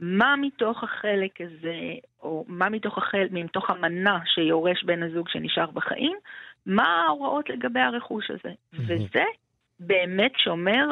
[0.00, 1.76] מה מתוך החלק הזה,
[2.22, 6.16] או מה מתוך, החל, מתוך המנה שיורש בן הזוג שנשאר בחיים,
[6.66, 8.54] מה ההוראות לגבי הרכוש הזה.
[8.72, 9.24] וזה
[9.80, 10.86] באמת שומר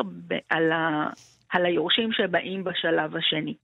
[0.51, 1.11] על, ה,
[1.51, 3.55] על היורשים שבאים בשלב השני.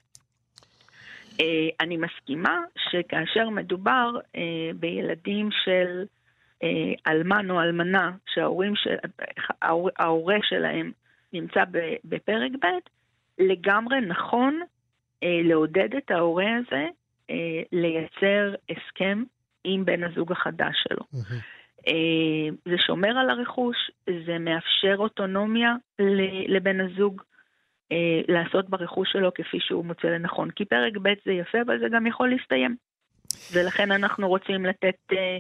[1.40, 6.04] אה, אני מסכימה שכאשר מדובר אה, בילדים של
[6.62, 8.94] אה, אלמן או אלמנה, שההורים של,
[9.62, 10.92] ההור- ההורה שלהם
[11.32, 11.64] נמצא
[12.04, 12.66] בפרק ב',
[13.38, 14.60] לגמרי נכון
[15.22, 16.86] לעודד את ההורה הזה
[17.72, 19.22] לייצר הסכם
[19.64, 21.04] עם בן הזוג החדש שלו.
[22.64, 23.90] זה שומר על הרכוש,
[24.26, 25.74] זה מאפשר אוטונומיה
[26.48, 27.22] לבן הזוג
[28.28, 30.50] לעשות ברכוש שלו כפי שהוא מוצא לנכון.
[30.50, 32.76] כי פרק ב' זה יפה, אבל זה גם יכול להסתיים.
[33.52, 35.38] ולכן אנחנו רוצים לתת, אה,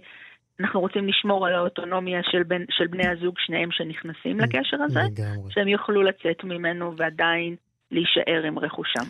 [0.60, 5.52] אנחנו רוצים לשמור על האוטונומיה של, בן, של בני הזוג, שניהם שנכנסים לקשר הזה, לגמרי.
[5.52, 7.56] שהם יוכלו לצאת ממנו ועדיין
[7.90, 9.04] להישאר עם רכושם.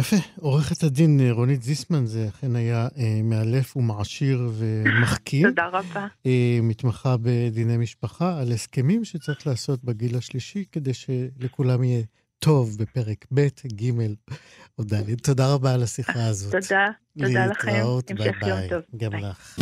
[0.00, 0.16] יפה.
[0.40, 5.46] עורכת הדין אה, רונית זיסמן, זה אכן היה אה, מאלף ומעשיר ומחכיר.
[5.48, 6.06] תודה רבה.
[6.26, 12.02] אה, מתמחה בדיני משפחה, על הסכמים שצריך לעשות בגיל השלישי, כדי שלכולם יהיה
[12.38, 13.90] טוב בפרק ב', ג'
[14.78, 15.14] או ד'.
[15.22, 16.52] תודה רבה על השיחה הזאת.
[16.52, 16.86] תודה,
[17.18, 17.68] תודה לכם.
[17.68, 18.68] להתראות, ביי ביי.
[18.96, 19.20] גם ביי.
[19.22, 19.58] לך.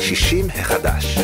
[0.00, 1.18] 60 החדש.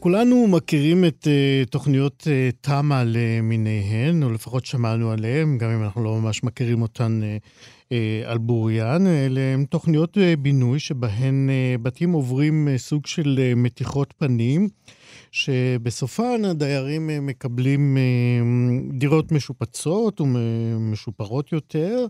[0.00, 6.04] כולנו מכירים את uh, תוכניות uh, תמ"א למיניהן, או לפחות שמענו עליהן, גם אם אנחנו
[6.04, 7.44] לא ממש מכירים אותן uh,
[7.82, 7.92] uh,
[8.26, 9.06] על בוריין.
[9.06, 14.68] אלה הן תוכניות uh, בינוי שבהן uh, בתים עוברים uh, סוג של uh, מתיחות פנים,
[15.34, 22.06] שבסופן הדיירים uh, מקבלים uh, דירות משופצות ומשופרות יותר.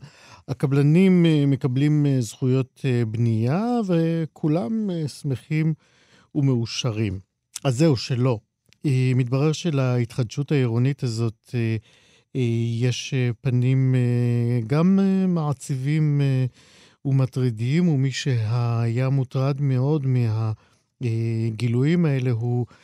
[0.49, 5.75] הקבלנים uh, מקבלים זכויות בנייה, וכולם שמחים
[6.35, 7.19] ומאושרים.
[7.65, 8.39] אז זהו, שלא.
[8.87, 11.77] אה, מתברר שלהתחדשות העירונית הזאת אה,
[12.37, 12.41] אה,
[12.81, 16.47] יש אה, פנים אה, גם אה, מעציבים אה,
[17.05, 20.07] ומטרידים, ומי שהיה מוטרד מאוד
[21.01, 22.75] מהגילויים האלה הוא אה,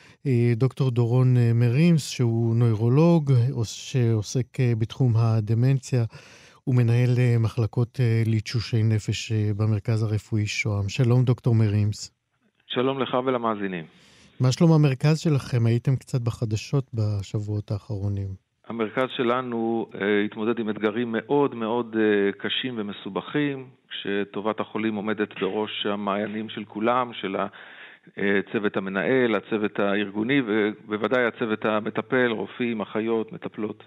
[0.56, 6.04] דוקטור דורון אה, מרימס, שהוא נוירולוג אה, שעוסק אה, בתחום הדמנציה.
[6.66, 10.88] ומנהל אה, מחלקות אה, לתשושי נפש אה, במרכז הרפואי שוהם.
[10.88, 12.14] שלום, דוקטור מרימס.
[12.66, 13.84] שלום לך ולמאזינים.
[14.40, 15.66] מה שלום המרכז שלכם?
[15.66, 18.28] הייתם קצת בחדשות בשבועות האחרונים.
[18.68, 25.86] המרכז שלנו אה, התמודד עם אתגרים מאוד מאוד אה, קשים ומסובכים, כשטובת החולים עומדת בראש
[25.86, 27.36] המעיינים של כולם, של
[28.16, 33.84] הצוות המנהל, הצוות הארגוני ובוודאי הצוות המטפל, רופאים, אחיות, מטפלות.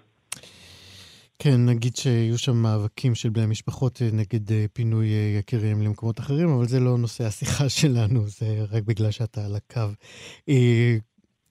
[1.38, 6.20] כן, נגיד שיהיו שם מאבקים של בני משפחות אה, נגד אה, פינוי אה, יקיריהם למקומות
[6.20, 9.94] אחרים, אבל זה לא נושא השיחה שלנו, זה רק בגלל שאתה על הקו.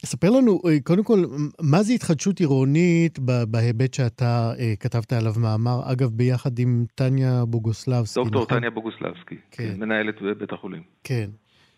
[0.06, 1.24] ספר לנו, קודם כל,
[1.62, 8.44] מה זה התחדשות עירונית בהיבט שאתה כתבת עליו מאמר, אגב, ביחד עם טניה בוגוסלבסקי, דוקטור
[8.44, 8.58] נכון?
[8.58, 9.74] טניה בוגוסלבסקי, כן.
[9.78, 10.82] מנהלת בית החולים.
[11.04, 11.30] כן.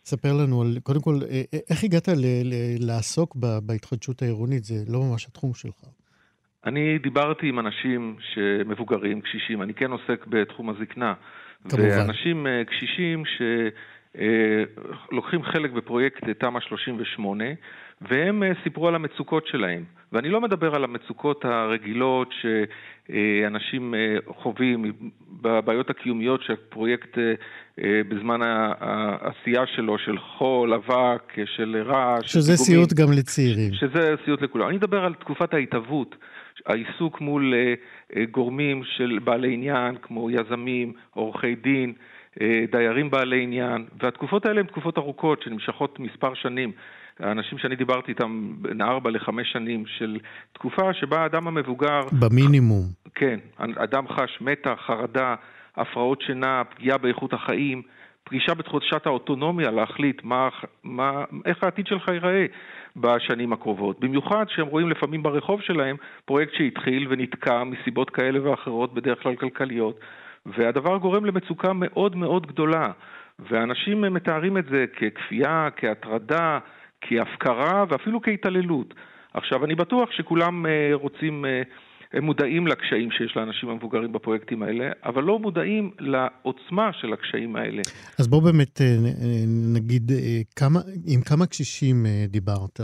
[0.05, 4.63] ספר לנו, על, קודם כל, אה, אה, איך הגעת ל- ל- לעסוק ב- בהתחדשות העירונית?
[4.63, 5.79] זה לא ממש התחום שלך.
[6.65, 11.13] אני דיברתי עם אנשים שמבוגרים, קשישים, אני כן עוסק בתחום הזקנה.
[11.69, 11.89] כמובן.
[11.89, 13.23] ואנשים אה, קשישים
[15.11, 17.43] שלוקחים חלק בפרויקט תמ"א 38,
[18.01, 19.83] והם אה, סיפרו על המצוקות שלהם.
[20.11, 24.93] ואני לא מדבר על המצוקות הרגילות שאנשים אה, חווים,
[25.41, 27.33] בבעיות הקיומיות שהפרויקט אה,
[28.09, 28.39] בזמן
[28.79, 32.85] העשייה שלו, של חול, אבק, של רעש, של שזה פיגומים.
[32.85, 33.73] סיוט גם לצעירים.
[33.73, 34.67] שזה סיוט לכולם.
[34.67, 36.15] אני מדבר על תקופת ההתהוות,
[36.65, 37.53] העיסוק מול
[38.31, 41.93] גורמים של בעלי עניין, כמו יזמים, עורכי דין,
[42.71, 46.71] דיירים בעלי עניין, והתקופות האלה הן תקופות ארוכות שנמשכות מספר שנים.
[47.19, 50.17] האנשים שאני דיברתי איתם בין ארבע לחמש שנים של
[50.53, 51.99] תקופה שבה האדם המבוגר...
[52.19, 52.83] במינימום.
[53.15, 55.35] כן, אדם חש מתח, חרדה,
[55.77, 57.81] הפרעות שינה, פגיעה באיכות החיים,
[58.23, 60.49] פגישה בתחושת האוטונומיה להחליט מה,
[60.83, 62.45] מה, איך העתיד שלך ייראה
[62.95, 63.99] בשנים הקרובות.
[63.99, 69.99] במיוחד שהם רואים לפעמים ברחוב שלהם פרויקט שהתחיל ונתקע מסיבות כאלה ואחרות, בדרך כלל כלכליות,
[70.45, 72.91] והדבר גורם למצוקה מאוד מאוד גדולה.
[73.39, 76.59] ואנשים מתארים את זה ככפייה, כהטרדה,
[77.07, 78.93] כהפקרה ואפילו כהתעללות.
[79.33, 81.61] עכשיו, אני בטוח שכולם אה, רוצים אה,
[82.13, 87.81] הם מודעים לקשיים שיש לאנשים המבוגרים בפרויקטים האלה, אבל לא מודעים לעוצמה של הקשיים האלה.
[88.19, 88.95] אז בוא באמת אה,
[89.73, 90.11] נגיד,
[90.55, 92.79] כמה, עם כמה קשישים דיברת?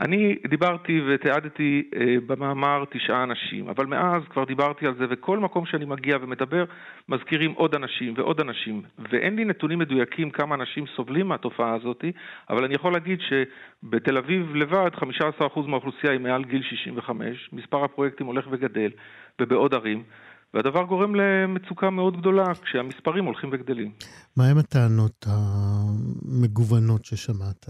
[0.00, 5.66] אני דיברתי ותיעדתי אה, במאמר תשעה אנשים, אבל מאז כבר דיברתי על זה, וכל מקום
[5.66, 6.64] שאני מגיע ומדבר,
[7.08, 8.82] מזכירים עוד אנשים ועוד אנשים.
[9.10, 12.04] ואין לי נתונים מדויקים כמה אנשים סובלים מהתופעה הזאת,
[12.50, 15.02] אבל אני יכול להגיד שבתל אביב לבד 15%
[15.66, 18.90] מהאוכלוסייה היא מעל גיל 65, מספר הפרויקטים הולך וגדל,
[19.40, 20.02] ובעוד ערים.
[20.54, 23.92] והדבר גורם למצוקה מאוד גדולה כשהמספרים הולכים וגדלים.
[24.36, 27.66] מהם הטענות המגוונות ששמעת?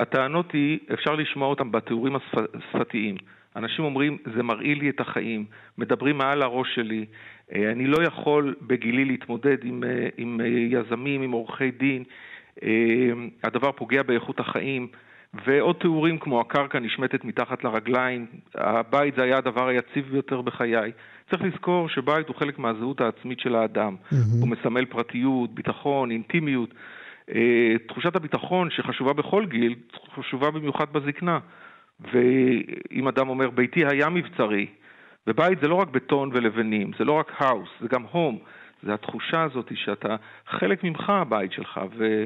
[0.00, 3.16] הטענות היא, אפשר לשמוע אותן בתיאורים השפתיים.
[3.56, 5.44] אנשים אומרים, זה מרעיל לי את החיים,
[5.78, 7.06] מדברים מעל הראש שלי,
[7.54, 12.04] אה, אני לא יכול בגילי להתמודד עם, אה, עם אה, יזמים, עם עורכי דין,
[13.42, 14.86] הדבר פוגע באיכות החיים,
[15.46, 20.92] ועוד תיאורים כמו הקרקע נשמטת מתחת לרגליים, הבית זה היה הדבר היציב ביותר בחיי.
[21.30, 23.96] צריך לזכור שבית הוא חלק מהזהות העצמית של האדם.
[23.96, 24.16] Mm-hmm.
[24.40, 26.74] הוא מסמל פרטיות, ביטחון, אינטימיות.
[27.34, 29.74] אה, תחושת הביטחון שחשובה בכל גיל,
[30.14, 31.38] חשובה במיוחד בזקנה.
[32.12, 34.66] ואם אדם אומר, ביתי היה מבצרי,
[35.26, 38.38] ובית זה לא רק בטון ולבנים, זה לא רק האוס, זה גם הום.
[38.82, 40.16] זה התחושה הזאת שאתה,
[40.46, 42.24] חלק ממך הבית שלך, ו...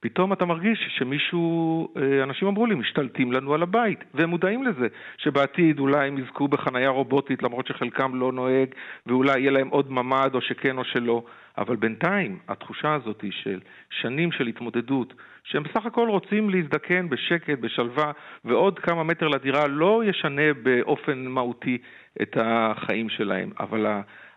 [0.00, 4.86] פתאום אתה מרגיש שמישהו, אה, אנשים אמרו לי, משתלטים לנו על הבית, והם מודעים לזה,
[5.16, 8.68] שבעתיד אולי הם יזכו בחנייה רובוטית למרות שחלקם לא נוהג,
[9.06, 11.22] ואולי יהיה להם עוד ממ"ד או שכן או שלא,
[11.58, 18.12] אבל בינתיים התחושה הזאת של שנים של התמודדות, שהם בסך הכל רוצים להזדקן בשקט, בשלווה,
[18.44, 21.78] ועוד כמה מטר לדירה לא ישנה באופן מהותי
[22.22, 23.86] את החיים שלהם, אבל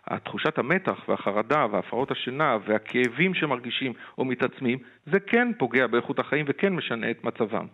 [0.06, 4.78] התחושת המתח והחרדה והפרעות השינה והכאבים שמרגישים או מתעצמים,
[5.12, 7.66] זה כן פוגע באיכות החיים וכן משנה את מצבם.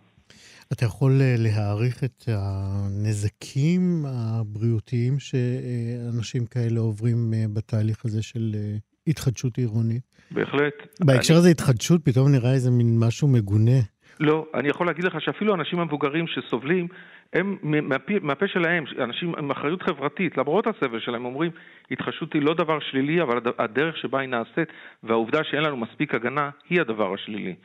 [0.73, 8.75] אתה יכול אה, להעריך את הנזקים הבריאותיים שאנשים כאלה עוברים אה, בתהליך הזה של אה,
[9.07, 10.01] התחדשות עירונית?
[10.31, 10.73] בהחלט.
[10.99, 11.51] בהקשר הזה אני...
[11.51, 13.79] התחדשות פתאום נראה איזה מין משהו מגונה.
[14.19, 16.87] לא, אני יכול להגיד לך שאפילו אנשים המבוגרים שסובלים,
[17.33, 21.51] הם מהפה, מהפה שלהם, אנשים עם אחריות חברתית, למרות הסבל שלהם, אומרים,
[21.91, 24.69] התחדשות היא לא דבר שלילי, אבל הדרך שבה היא נעשית
[25.03, 27.55] והעובדה שאין לנו מספיק הגנה, היא הדבר השלילי.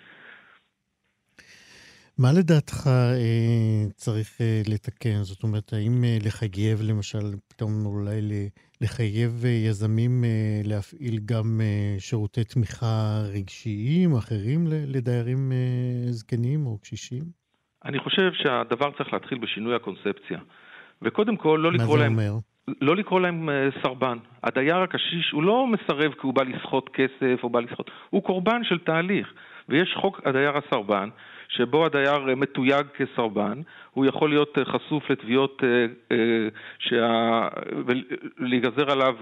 [2.18, 5.22] מה לדעתך אה, צריך אה, לתקן?
[5.22, 8.20] זאת אומרת, האם אה, לחייב למשל, פתאום אולי
[8.80, 16.78] לחייב אה, יזמים אה, להפעיל גם אה, שירותי תמיכה רגשיים אחרים לדיירים אה, זקנים או
[16.78, 17.43] קשישים?
[17.84, 20.38] אני חושב שהדבר צריך להתחיל בשינוי הקונספציה.
[21.02, 22.16] וקודם כל, לא לקרוא להם...
[22.16, 22.38] מה זה אומר?
[22.80, 24.18] לא לקרוא להם אה, סרבן.
[24.44, 28.64] הדייר הקשיש, הוא לא מסרב כי הוא בא לסחוט כסף או בא לסחוט, הוא קורבן
[28.64, 29.32] של תהליך.
[29.68, 31.08] ויש חוק הדייר הסרבן,
[31.48, 36.18] שבו הדייר אה, מתויג כסרבן, הוא יכול להיות אה, חשוף לתביעות, אה,
[36.78, 37.48] שה...
[37.86, 39.14] ולהיגזר עליו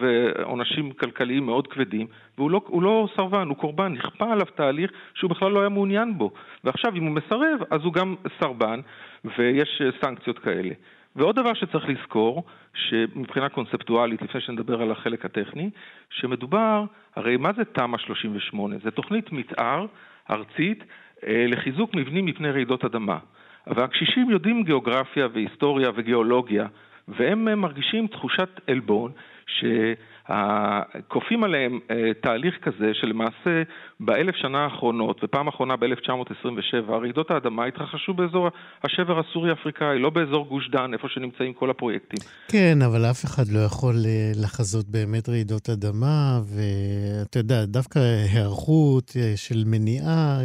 [0.43, 2.07] עונשים כלכליים מאוד כבדים,
[2.39, 6.31] והוא לא, לא סרבן, הוא קורבן, נכפה עליו תהליך שהוא בכלל לא היה מעוניין בו.
[6.65, 8.81] ועכשיו, אם הוא מסרב, אז הוא גם סרבן,
[9.25, 10.75] ויש סנקציות כאלה.
[11.17, 12.43] ועוד דבר שצריך לזכור,
[12.75, 15.71] שמבחינה קונספטואלית, לפני שנדבר על החלק הטכני,
[16.11, 16.85] שמדובר,
[17.17, 18.77] הרי מה זה תמ"א 38?
[18.85, 19.87] זה תוכנית מתאר
[20.31, 20.85] ארצית
[21.27, 23.19] אה, לחיזוק מבנים מפני רעידות אדמה.
[23.67, 26.67] והקשישים יודעים גיאוגרפיה והיסטוריה וגיאולוגיה,
[27.09, 29.13] והם אה, מרגישים תחושת עלבון
[29.59, 33.63] שכופים עליהם אה, תהליך כזה שלמעשה
[34.01, 38.49] באלף שנה האחרונות, ופעם אחרונה ב-1927, רעידות האדמה התרחשו באזור
[38.85, 42.19] השבר הסורי-אפריקאי, לא באזור גוש דן, איפה שנמצאים כל הפרויקטים.
[42.49, 43.95] כן, אבל אף אחד לא יכול
[44.43, 47.99] לחזות באמת רעידות אדמה, ואתה יודע, דווקא
[48.33, 50.39] היערכות של מניעה,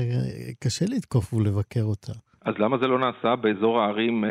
[0.64, 2.14] קשה לתקוף ולבקר אותה.
[2.48, 4.30] אז למה זה לא נעשה באזור הערים אה,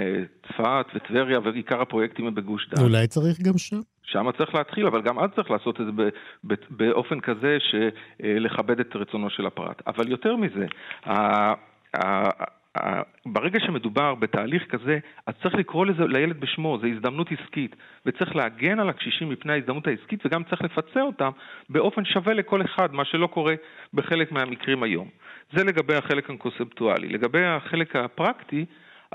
[0.49, 2.83] צפת וטבריה ועיקר הפרויקטים הם בגוש דן?
[2.83, 3.81] אולי צריך גם שם.
[4.07, 5.93] שם צריך להתחיל, אבל גם אז צריך לעשות את זה
[6.71, 9.83] באופן כזה שלכבד את רצונו של הפרט.
[9.87, 10.67] אבל יותר מזה,
[13.27, 17.77] ברגע שמדובר בתהליך כזה, אז צריך לקרוא לזה, לילד בשמו, זו הזדמנות עסקית,
[18.07, 21.31] וצריך להגן על הקשישים מפני ההזדמנות העסקית, וגם צריך לפצה אותם
[21.69, 23.55] באופן שווה לכל אחד, מה שלא קורה
[23.95, 25.09] בחלק מהמקרים היום.
[25.53, 27.09] זה לגבי החלק הקונספטואלי.
[27.09, 28.65] לגבי החלק הפרקטי,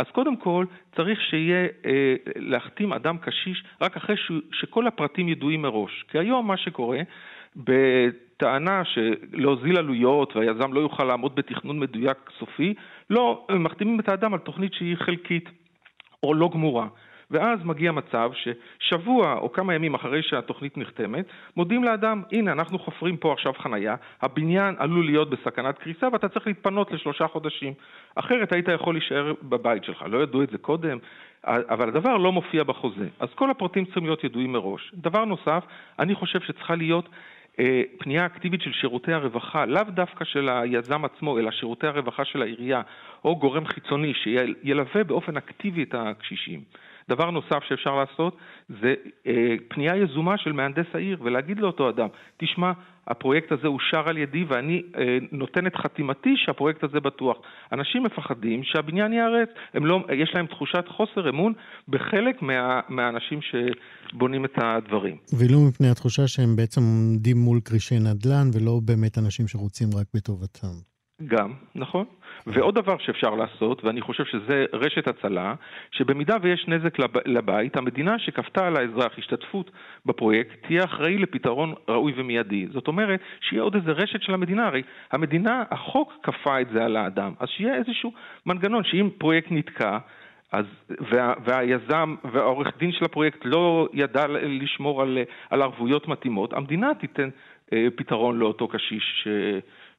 [0.02, 5.62] אז קודם כל צריך שיהיה, אה, להחתים אדם קשיש רק אחרי ש, שכל הפרטים ידועים
[5.62, 6.06] מראש.
[6.08, 7.00] כי היום מה שקורה,
[7.56, 12.74] בטענה שלהוזיל עלויות והיזם לא יוכל לעמוד בתכנון מדויק סופי,
[13.10, 15.50] לא, מחתימים את האדם על תוכנית שהיא חלקית
[16.24, 16.88] או לא גמורה.
[17.32, 21.26] ואז מגיע מצב ששבוע או כמה ימים אחרי שהתוכנית נחתמת,
[21.58, 26.48] מודיעים לאדם, הנה, אנחנו חופרים פה עכשיו חנייה, הבניין עלול להיות בסכנת קריסה ואתה צריך
[26.48, 27.74] להתפנות לשלושה חודשים.
[28.16, 30.06] אחרת היית יכול להישאר בבית שלך.
[30.08, 30.98] לא ידעו את זה קודם,
[31.46, 33.08] אבל הדבר לא מופיע בחוזה.
[33.20, 34.92] אז כל הפרטים צריכים להיות ידועים מראש.
[34.94, 35.64] דבר נוסף,
[36.00, 37.10] אני חושב שצריכה להיות
[37.60, 42.42] אה, פנייה אקטיבית של שירותי הרווחה, לאו דווקא של היזם עצמו, אלא שירותי הרווחה של
[42.42, 42.82] העירייה,
[43.26, 46.62] או גורם חיצוני שילווה באופן אקטיבי את הקשישים.
[47.12, 48.38] דבר נוסף שאפשר לעשות
[48.82, 48.94] זה
[49.28, 52.08] אה, פנייה יזומה של מהנדס העיר ולהגיד לאותו אדם,
[52.38, 52.72] תשמע,
[53.08, 57.38] הפרויקט הזה אושר על ידי ואני אה, נותן את חתימתי שהפרויקט הזה בטוח.
[57.72, 61.54] אנשים מפחדים שהבניין ייהרס, לא, יש להם תחושת חוסר אמון
[61.88, 65.18] בחלק מה, מהאנשים שבונים את הדברים.
[65.40, 70.91] ולא מפני התחושה שהם בעצם עומדים מול כרישי נדל"ן ולא באמת אנשים שרוצים רק בטובתם.
[71.28, 72.06] גם, נכון.
[72.48, 75.54] ועוד דבר שאפשר לעשות, ואני חושב שזה רשת הצלה,
[75.92, 79.72] שבמידה ויש נזק לבית, המדינה שכפתה על האזרח השתתפות
[80.06, 82.68] בפרויקט תהיה אחראי לפתרון ראוי ומיידי.
[82.74, 86.98] זאת אומרת, שיהיה עוד איזה רשת של המדינה, הרי המדינה, החוק כפה את זה על
[86.98, 88.14] האדם, אז שיהיה איזשהו
[88.46, 89.98] מנגנון שאם פרויקט נתקע,
[90.52, 95.18] אז, וה, והיזם והעורך דין של הפרויקט לא ידע לשמור על,
[95.50, 97.30] על ערבויות מתאימות, המדינה תיתן
[97.74, 99.28] אה, פתרון לאותו קשיש ש,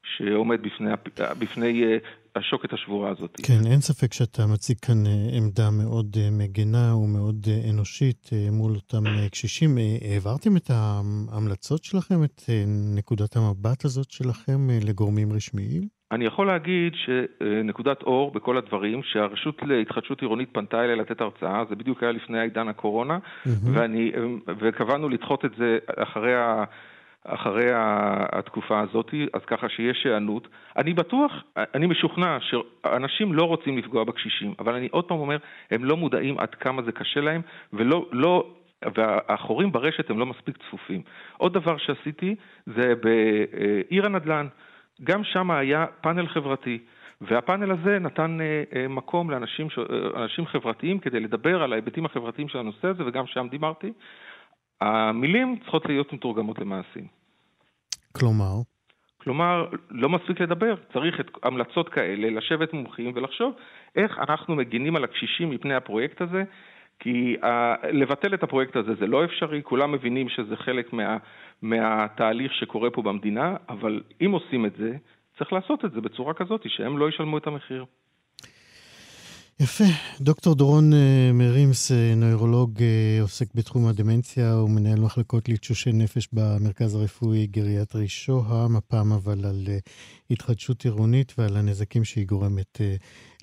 [0.02, 0.90] שעומד בפני,
[1.38, 1.96] בפני אה,
[2.36, 3.36] השוקת השבורה הזאת.
[3.46, 9.04] כן, אין ספק שאתה מציג כאן אה, עמדה מאוד אה, מגנה ומאוד אנושית מול אותם
[9.30, 9.70] קשישים.
[10.00, 12.42] העברתם את ההמלצות שלכם, את
[12.96, 15.82] נקודת המבט הזאת שלכם לגורמים רשמיים?
[16.12, 21.76] אני יכול להגיד שנקודת אור בכל הדברים, שהרשות להתחדשות עירונית פנתה אליי לתת הרצאה, זה
[21.76, 23.48] בדיוק היה לפני עידן הקורונה, mm-hmm.
[23.64, 24.12] ואני,
[24.60, 26.64] וקבענו לדחות את זה אחרי ה...
[27.24, 27.70] אחרי
[28.32, 30.48] התקופה הזאת, אז ככה שיש היענות.
[30.76, 35.36] אני בטוח, אני משוכנע שאנשים לא רוצים לפגוע בקשישים, אבל אני עוד פעם אומר,
[35.70, 37.40] הם לא מודעים עד כמה זה קשה להם,
[37.72, 38.46] ולא, לא,
[38.96, 41.02] והחורים ברשת הם לא מספיק צפופים.
[41.36, 42.34] עוד דבר שעשיתי
[42.66, 44.46] זה בעיר הנדל"ן,
[45.04, 46.78] גם שם היה פאנל חברתי.
[47.20, 49.68] והפאנל הזה נתן אה, אה, מקום לאנשים
[50.16, 53.92] אה, חברתיים כדי לדבר על ההיבטים החברתיים של הנושא הזה, וגם שם דיברתי.
[54.82, 57.06] המילים צריכות להיות מתורגמות למעשים.
[58.12, 58.54] כלומר?
[59.18, 63.54] כלומר, לא מספיק לדבר, צריך את המלצות כאלה, לשבת מומחים ולחשוב
[63.96, 66.42] איך אנחנו מגינים על הקשישים מפני הפרויקט הזה,
[66.98, 67.46] כי uh,
[67.86, 71.16] לבטל את הפרויקט הזה זה לא אפשרי, כולם מבינים שזה חלק מה,
[71.62, 74.96] מהתהליך שקורה פה במדינה, אבל אם עושים את זה,
[75.38, 77.84] צריך לעשות את זה בצורה כזאת שהם לא ישלמו את המחיר.
[79.60, 79.84] יפה.
[80.20, 86.94] דוקטור דורון אה, מרימס, אה, נוירולוג, אה, עוסק בתחום הדמנציה ומנהל מחלקות לתשושי נפש במרכז
[86.94, 89.64] הרפואי גריאטרי שוהם, הפעם אבל על
[90.30, 92.80] התחדשות עירונית ועל הנזקים שהיא גורמת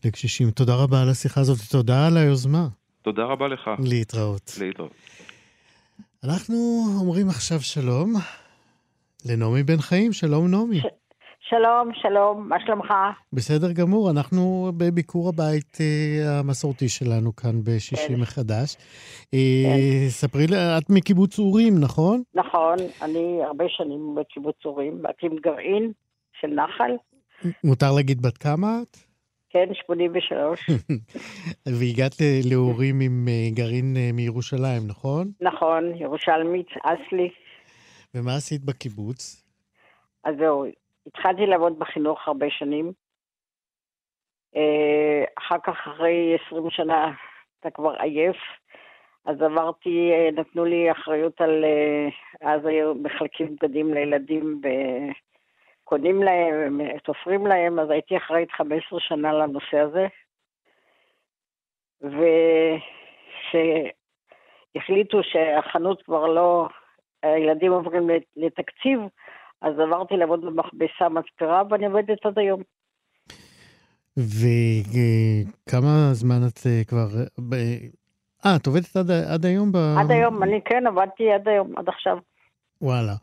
[0.06, 0.52] לקשישים.
[0.52, 2.68] תודה רבה על השיחה הזאת, תודה על היוזמה.
[3.02, 3.70] תודה רבה לך.
[3.84, 4.58] להתראות.
[4.60, 4.92] להתראות.
[6.24, 8.14] אנחנו אומרים עכשיו שלום
[9.26, 10.14] לנעמי בן חיים.
[10.14, 10.82] שלום, נעמי.
[11.50, 12.94] שלום, שלום, מה שלומך?
[13.34, 18.22] בסדר גמור, אנחנו בביקור הבית uh, המסורתי שלנו כאן בשישי כן.
[18.22, 18.76] מחדש.
[18.76, 20.10] Uh, כן.
[20.10, 22.22] ספרי לי, את מקיבוץ אורים, נכון?
[22.36, 25.92] נכון, אני הרבה שנים בקיבוץ אורים, עם גרעין
[26.42, 26.92] של נחל.
[27.64, 28.98] מותר להגיד בת כמה את?
[29.50, 30.70] כן, 83.
[31.80, 32.16] והגעת
[32.52, 35.32] לאורים עם uh, גרעין מירושלים, נכון?
[35.42, 37.30] נכון, ירושלמית, אסלי.
[38.16, 39.44] ומה עשית בקיבוץ?
[40.26, 40.66] אז זהו,
[41.08, 42.92] התחלתי לעבוד בחינוך הרבה שנים.
[44.56, 47.12] אה, אחר כך, אחרי 20 שנה,
[47.60, 48.38] אתה כבר עייף.
[49.26, 52.08] אז עברתי, אה, נתנו לי אחריות על, אה,
[52.54, 54.62] אז היו מחלקים בגדים לילדים
[55.84, 60.08] וקונים להם, תופרים להם, אז הייתי אחראית 15 שנה לנושא הזה.
[64.76, 66.68] וכשהחליטו שהחנות כבר לא,
[67.24, 69.00] הילדים עוברים לתקציב,
[69.62, 72.62] אז עברתי לעבוד במכבסה מספרה, ואני עובדת עד היום.
[74.18, 77.08] וכמה זמן את אה, כבר...
[78.46, 79.72] אה, את עובדת עד, עד היום?
[79.72, 79.78] ב...
[80.00, 82.18] עד היום, אני כן, עבדתי עד היום, עד עכשיו.
[82.82, 83.14] וואלה.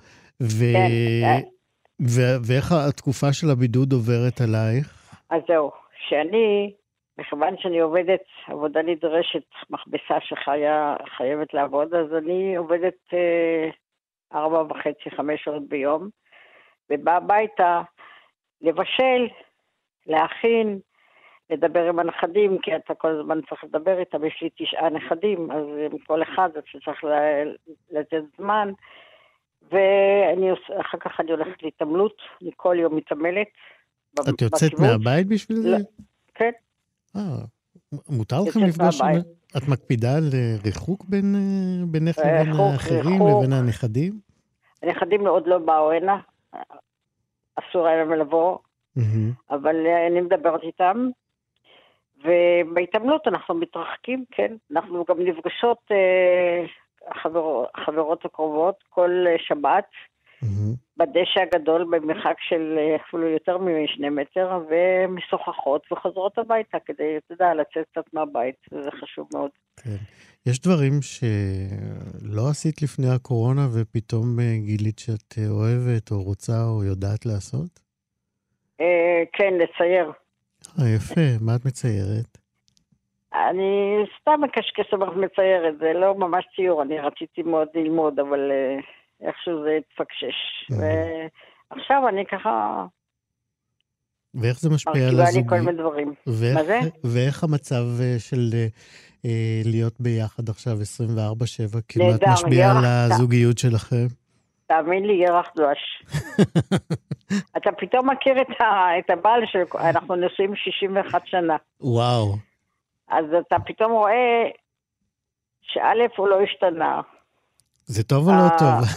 [0.42, 0.64] ו...
[0.72, 1.24] כן.
[1.24, 1.38] אה.
[2.02, 2.20] ו...
[2.46, 5.14] ואיך התקופה של הבידוד עוברת עלייך?
[5.30, 5.70] אז זהו,
[6.08, 6.72] שאני
[7.18, 13.70] מכיוון שאני עובדת עבודה נדרשת, מכבסה שחייבת לעבוד, אז אני עובדת אה,
[14.38, 16.08] ארבע וחצי, חמש שעות ביום,
[16.90, 17.82] ובאה הביתה
[18.60, 19.28] לבשל,
[20.06, 20.78] להכין,
[21.50, 25.64] לדבר עם הנכדים, כי אתה כל הזמן צריך לדבר איתם, יש לי תשעה נכדים, אז
[25.92, 27.04] עם כל אחד אתה צריך
[27.90, 28.72] לתת זמן.
[29.62, 33.46] ואחר כך אני הולכת להתעמלות, אני כל יום מתעמלת.
[34.20, 35.70] את יוצאת מהבית בשביל זה?
[35.70, 35.76] לא,
[36.34, 36.50] כן.
[37.16, 37.22] אה,
[38.08, 39.00] מותר לכם לפגוש...
[39.56, 44.12] את מקפידה על אה, ריחוק בין, אה, בינך לבין האחרים, לבין הנכדים?
[44.82, 46.16] הנכדים עוד לא באו הנה,
[47.76, 48.58] אסור היה להם לבוא,
[49.50, 51.08] אבל אני מדברת איתם.
[52.24, 54.56] ובהתעמלות אנחנו מתרחקים, כן.
[54.72, 55.78] אנחנו גם נפגשות,
[57.10, 59.84] החברות, החברות הקרובות, כל שבת.
[60.42, 60.85] mm-hmm.
[60.96, 67.54] בדשא הגדול במרחק של אה, אפילו יותר משני מטר, ומשוחחות וחוזרות הביתה כדי, אתה יודע,
[67.54, 69.50] לצאת קצת מהבית, וזה חשוב מאוד.
[69.76, 69.96] כן.
[70.46, 76.84] יש דברים שלא עשית לפני הקורונה ופתאום אה, גילית שאת אה, אוהבת או רוצה או
[76.84, 77.86] יודעת לעשות?
[79.32, 80.12] כן, לצייר.
[80.78, 81.20] אה, יפה.
[81.40, 82.38] מה את מציירת?
[83.34, 88.50] אני סתם מקשקש אבל מציירת, זה לא ממש ציור, אני רציתי מאוד ללמוד, אבל
[89.20, 90.70] איכשהו זה התפקשש.
[91.70, 92.84] ועכשיו אני ככה...
[94.34, 95.34] ואיך זה משפיע על הזוגיות?
[95.34, 96.14] מרכיבה לי כל מיני דברים.
[96.26, 96.80] ואיך, מה זה?
[97.04, 98.50] ואיך המצב אה, של
[99.24, 104.06] אה, להיות ביחד עכשיו 24-7 כמעט משפיע על הזוגיות שלכם?
[104.66, 106.02] תאמין לי, ירח דבש.
[107.56, 109.58] אתה פתאום מכיר את, ה, את הבעל של...
[109.78, 111.56] אנחנו נשואים 61 שנה.
[111.80, 112.34] וואו.
[113.08, 114.48] אז אתה פתאום רואה
[115.62, 117.00] שא' הוא לא השתנה,
[117.86, 118.88] זה טוב או לא אה, טוב?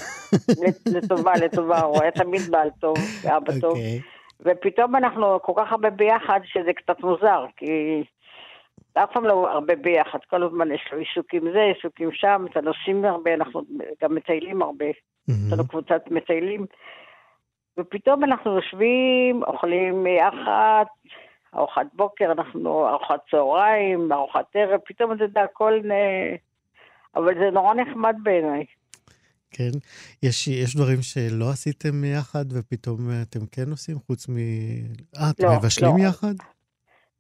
[0.95, 3.71] לטובה, לטובה, הוא היה תמיד בעל טוב, אבא טוב.
[3.71, 4.01] אוקיי.
[4.41, 8.03] ופתאום אנחנו כל כך הרבה ביחד, שזה קצת מוזר, כי
[8.93, 13.05] אף פעם לא הרבה ביחד, כל הזמן יש לו עיסוקים זה, עיסוקים שם, את הנושאים
[13.05, 13.61] הרבה, אנחנו
[14.01, 16.65] גם מטיילים הרבה, יש לנו קבוצת מטיילים,
[17.77, 20.85] ופתאום אנחנו יושבים, אוכלים יחד,
[21.55, 25.79] ארוחת בוקר, אנחנו ארוחת צהריים, ארוחת ערב, פתאום יודע, הכל...
[27.15, 28.65] אבל זה נורא נחמד בעיניי.
[29.51, 29.69] כן?
[30.23, 34.35] יש, יש דברים שלא עשיתם יחד ופתאום אתם כן עושים, חוץ מ...
[35.17, 36.03] אה, אתם לא, מבשלים לא.
[36.03, 36.33] יחד?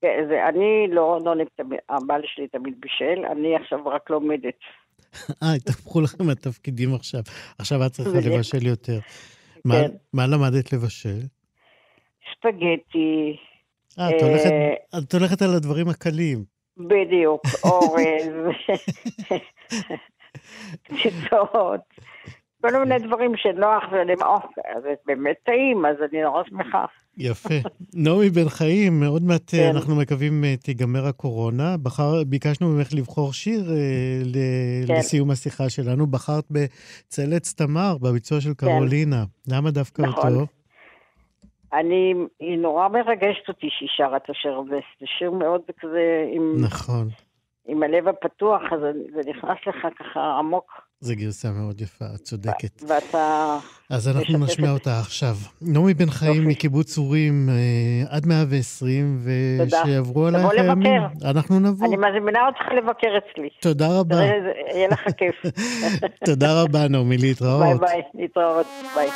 [0.01, 4.59] כן, זה, אני לא, לא תמיד, הבעל שלי תמיד בישל, אני עכשיו רק לומדת.
[5.43, 7.21] אה, התהפכו לכם התפקידים עכשיו.
[7.59, 8.99] עכשיו את צריכה לבשל יותר.
[9.01, 9.59] כן.
[9.65, 9.75] מה,
[10.13, 11.19] מה למדת לבשל?
[12.31, 13.37] ספגטי.
[13.99, 16.43] אה, את הולכת, אה, את הולכת על הדברים הקלים.
[16.77, 18.29] בדיוק, אורז,
[20.83, 21.81] קציצות,
[22.61, 24.35] כל מיני דברים שנוח, ואני אומר,
[24.81, 26.85] זה באמת טעים, אז אני נורא שמחה.
[27.17, 27.55] יפה.
[27.93, 29.75] נעמי בן חיים, עוד מעט אה, כן.
[29.75, 31.75] אנחנו מקווים אה, תיגמר הקורונה.
[31.83, 33.75] בחר, ביקשנו ממך לבחור שיר אה,
[34.25, 34.37] ל,
[34.87, 34.93] כן.
[34.93, 36.07] לסיום השיחה שלנו.
[36.07, 38.67] בחרת בצלץ תמר, בביצוע של כן.
[38.67, 39.23] קרולינה.
[39.45, 39.55] כן.
[39.55, 40.33] למה דווקא נכון.
[40.33, 40.45] אותו?
[41.73, 44.79] אני, היא נורא מרגשת אותי שהיא שרה את השיר הזה.
[44.99, 46.55] זה שיר מאוד כזה עם...
[46.59, 47.07] נכון.
[47.69, 48.79] עם הלב הפתוח, אז
[49.13, 50.89] זה נכנס לך ככה עמוק.
[51.01, 52.83] זו גרסה מאוד יפה, את צודקת.
[52.87, 53.57] ואתה...
[53.89, 55.35] אז אנחנו נשמיע אותה עכשיו.
[55.61, 60.99] נעמי בן חיים מקיבוץ אורים, אה, עד 120, ושיעברו עלייך הימים.
[60.99, 61.29] תבוא לבקר.
[61.29, 61.87] אנחנו נבוא.
[61.87, 63.49] אני מזמינה אותך לבקר אצלי.
[63.61, 64.15] תודה רבה.
[64.73, 65.35] יהיה לך כיף.
[66.25, 67.63] תודה רבה, נעמי, להתראות.
[67.63, 69.09] ביי ביי, להתראות, ביי.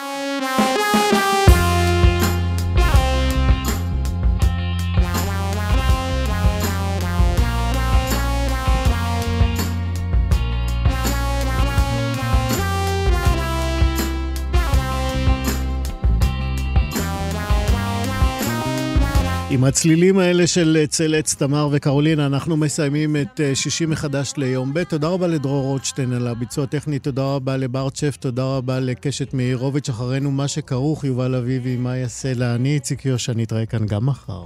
[19.53, 24.73] עם הצלילים האלה של צל עץ תמר וקרולינה, אנחנו מסיימים את אה, שישי מחדש ליום
[24.73, 24.83] ב'.
[24.83, 29.89] תודה רבה לדרור רוטשטיין על הביצוע הטכני, תודה רבה לברט שף, תודה רבה לקשת מאירוביץ',
[29.89, 34.43] אחרינו מה שכרוך, יובל אביבי, מאיה סלע, אני איציק יושע, נתראה כאן גם מחר.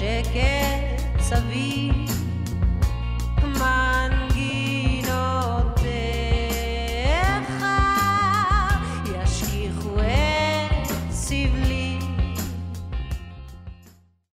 [0.00, 2.09] החושך והשקט סביב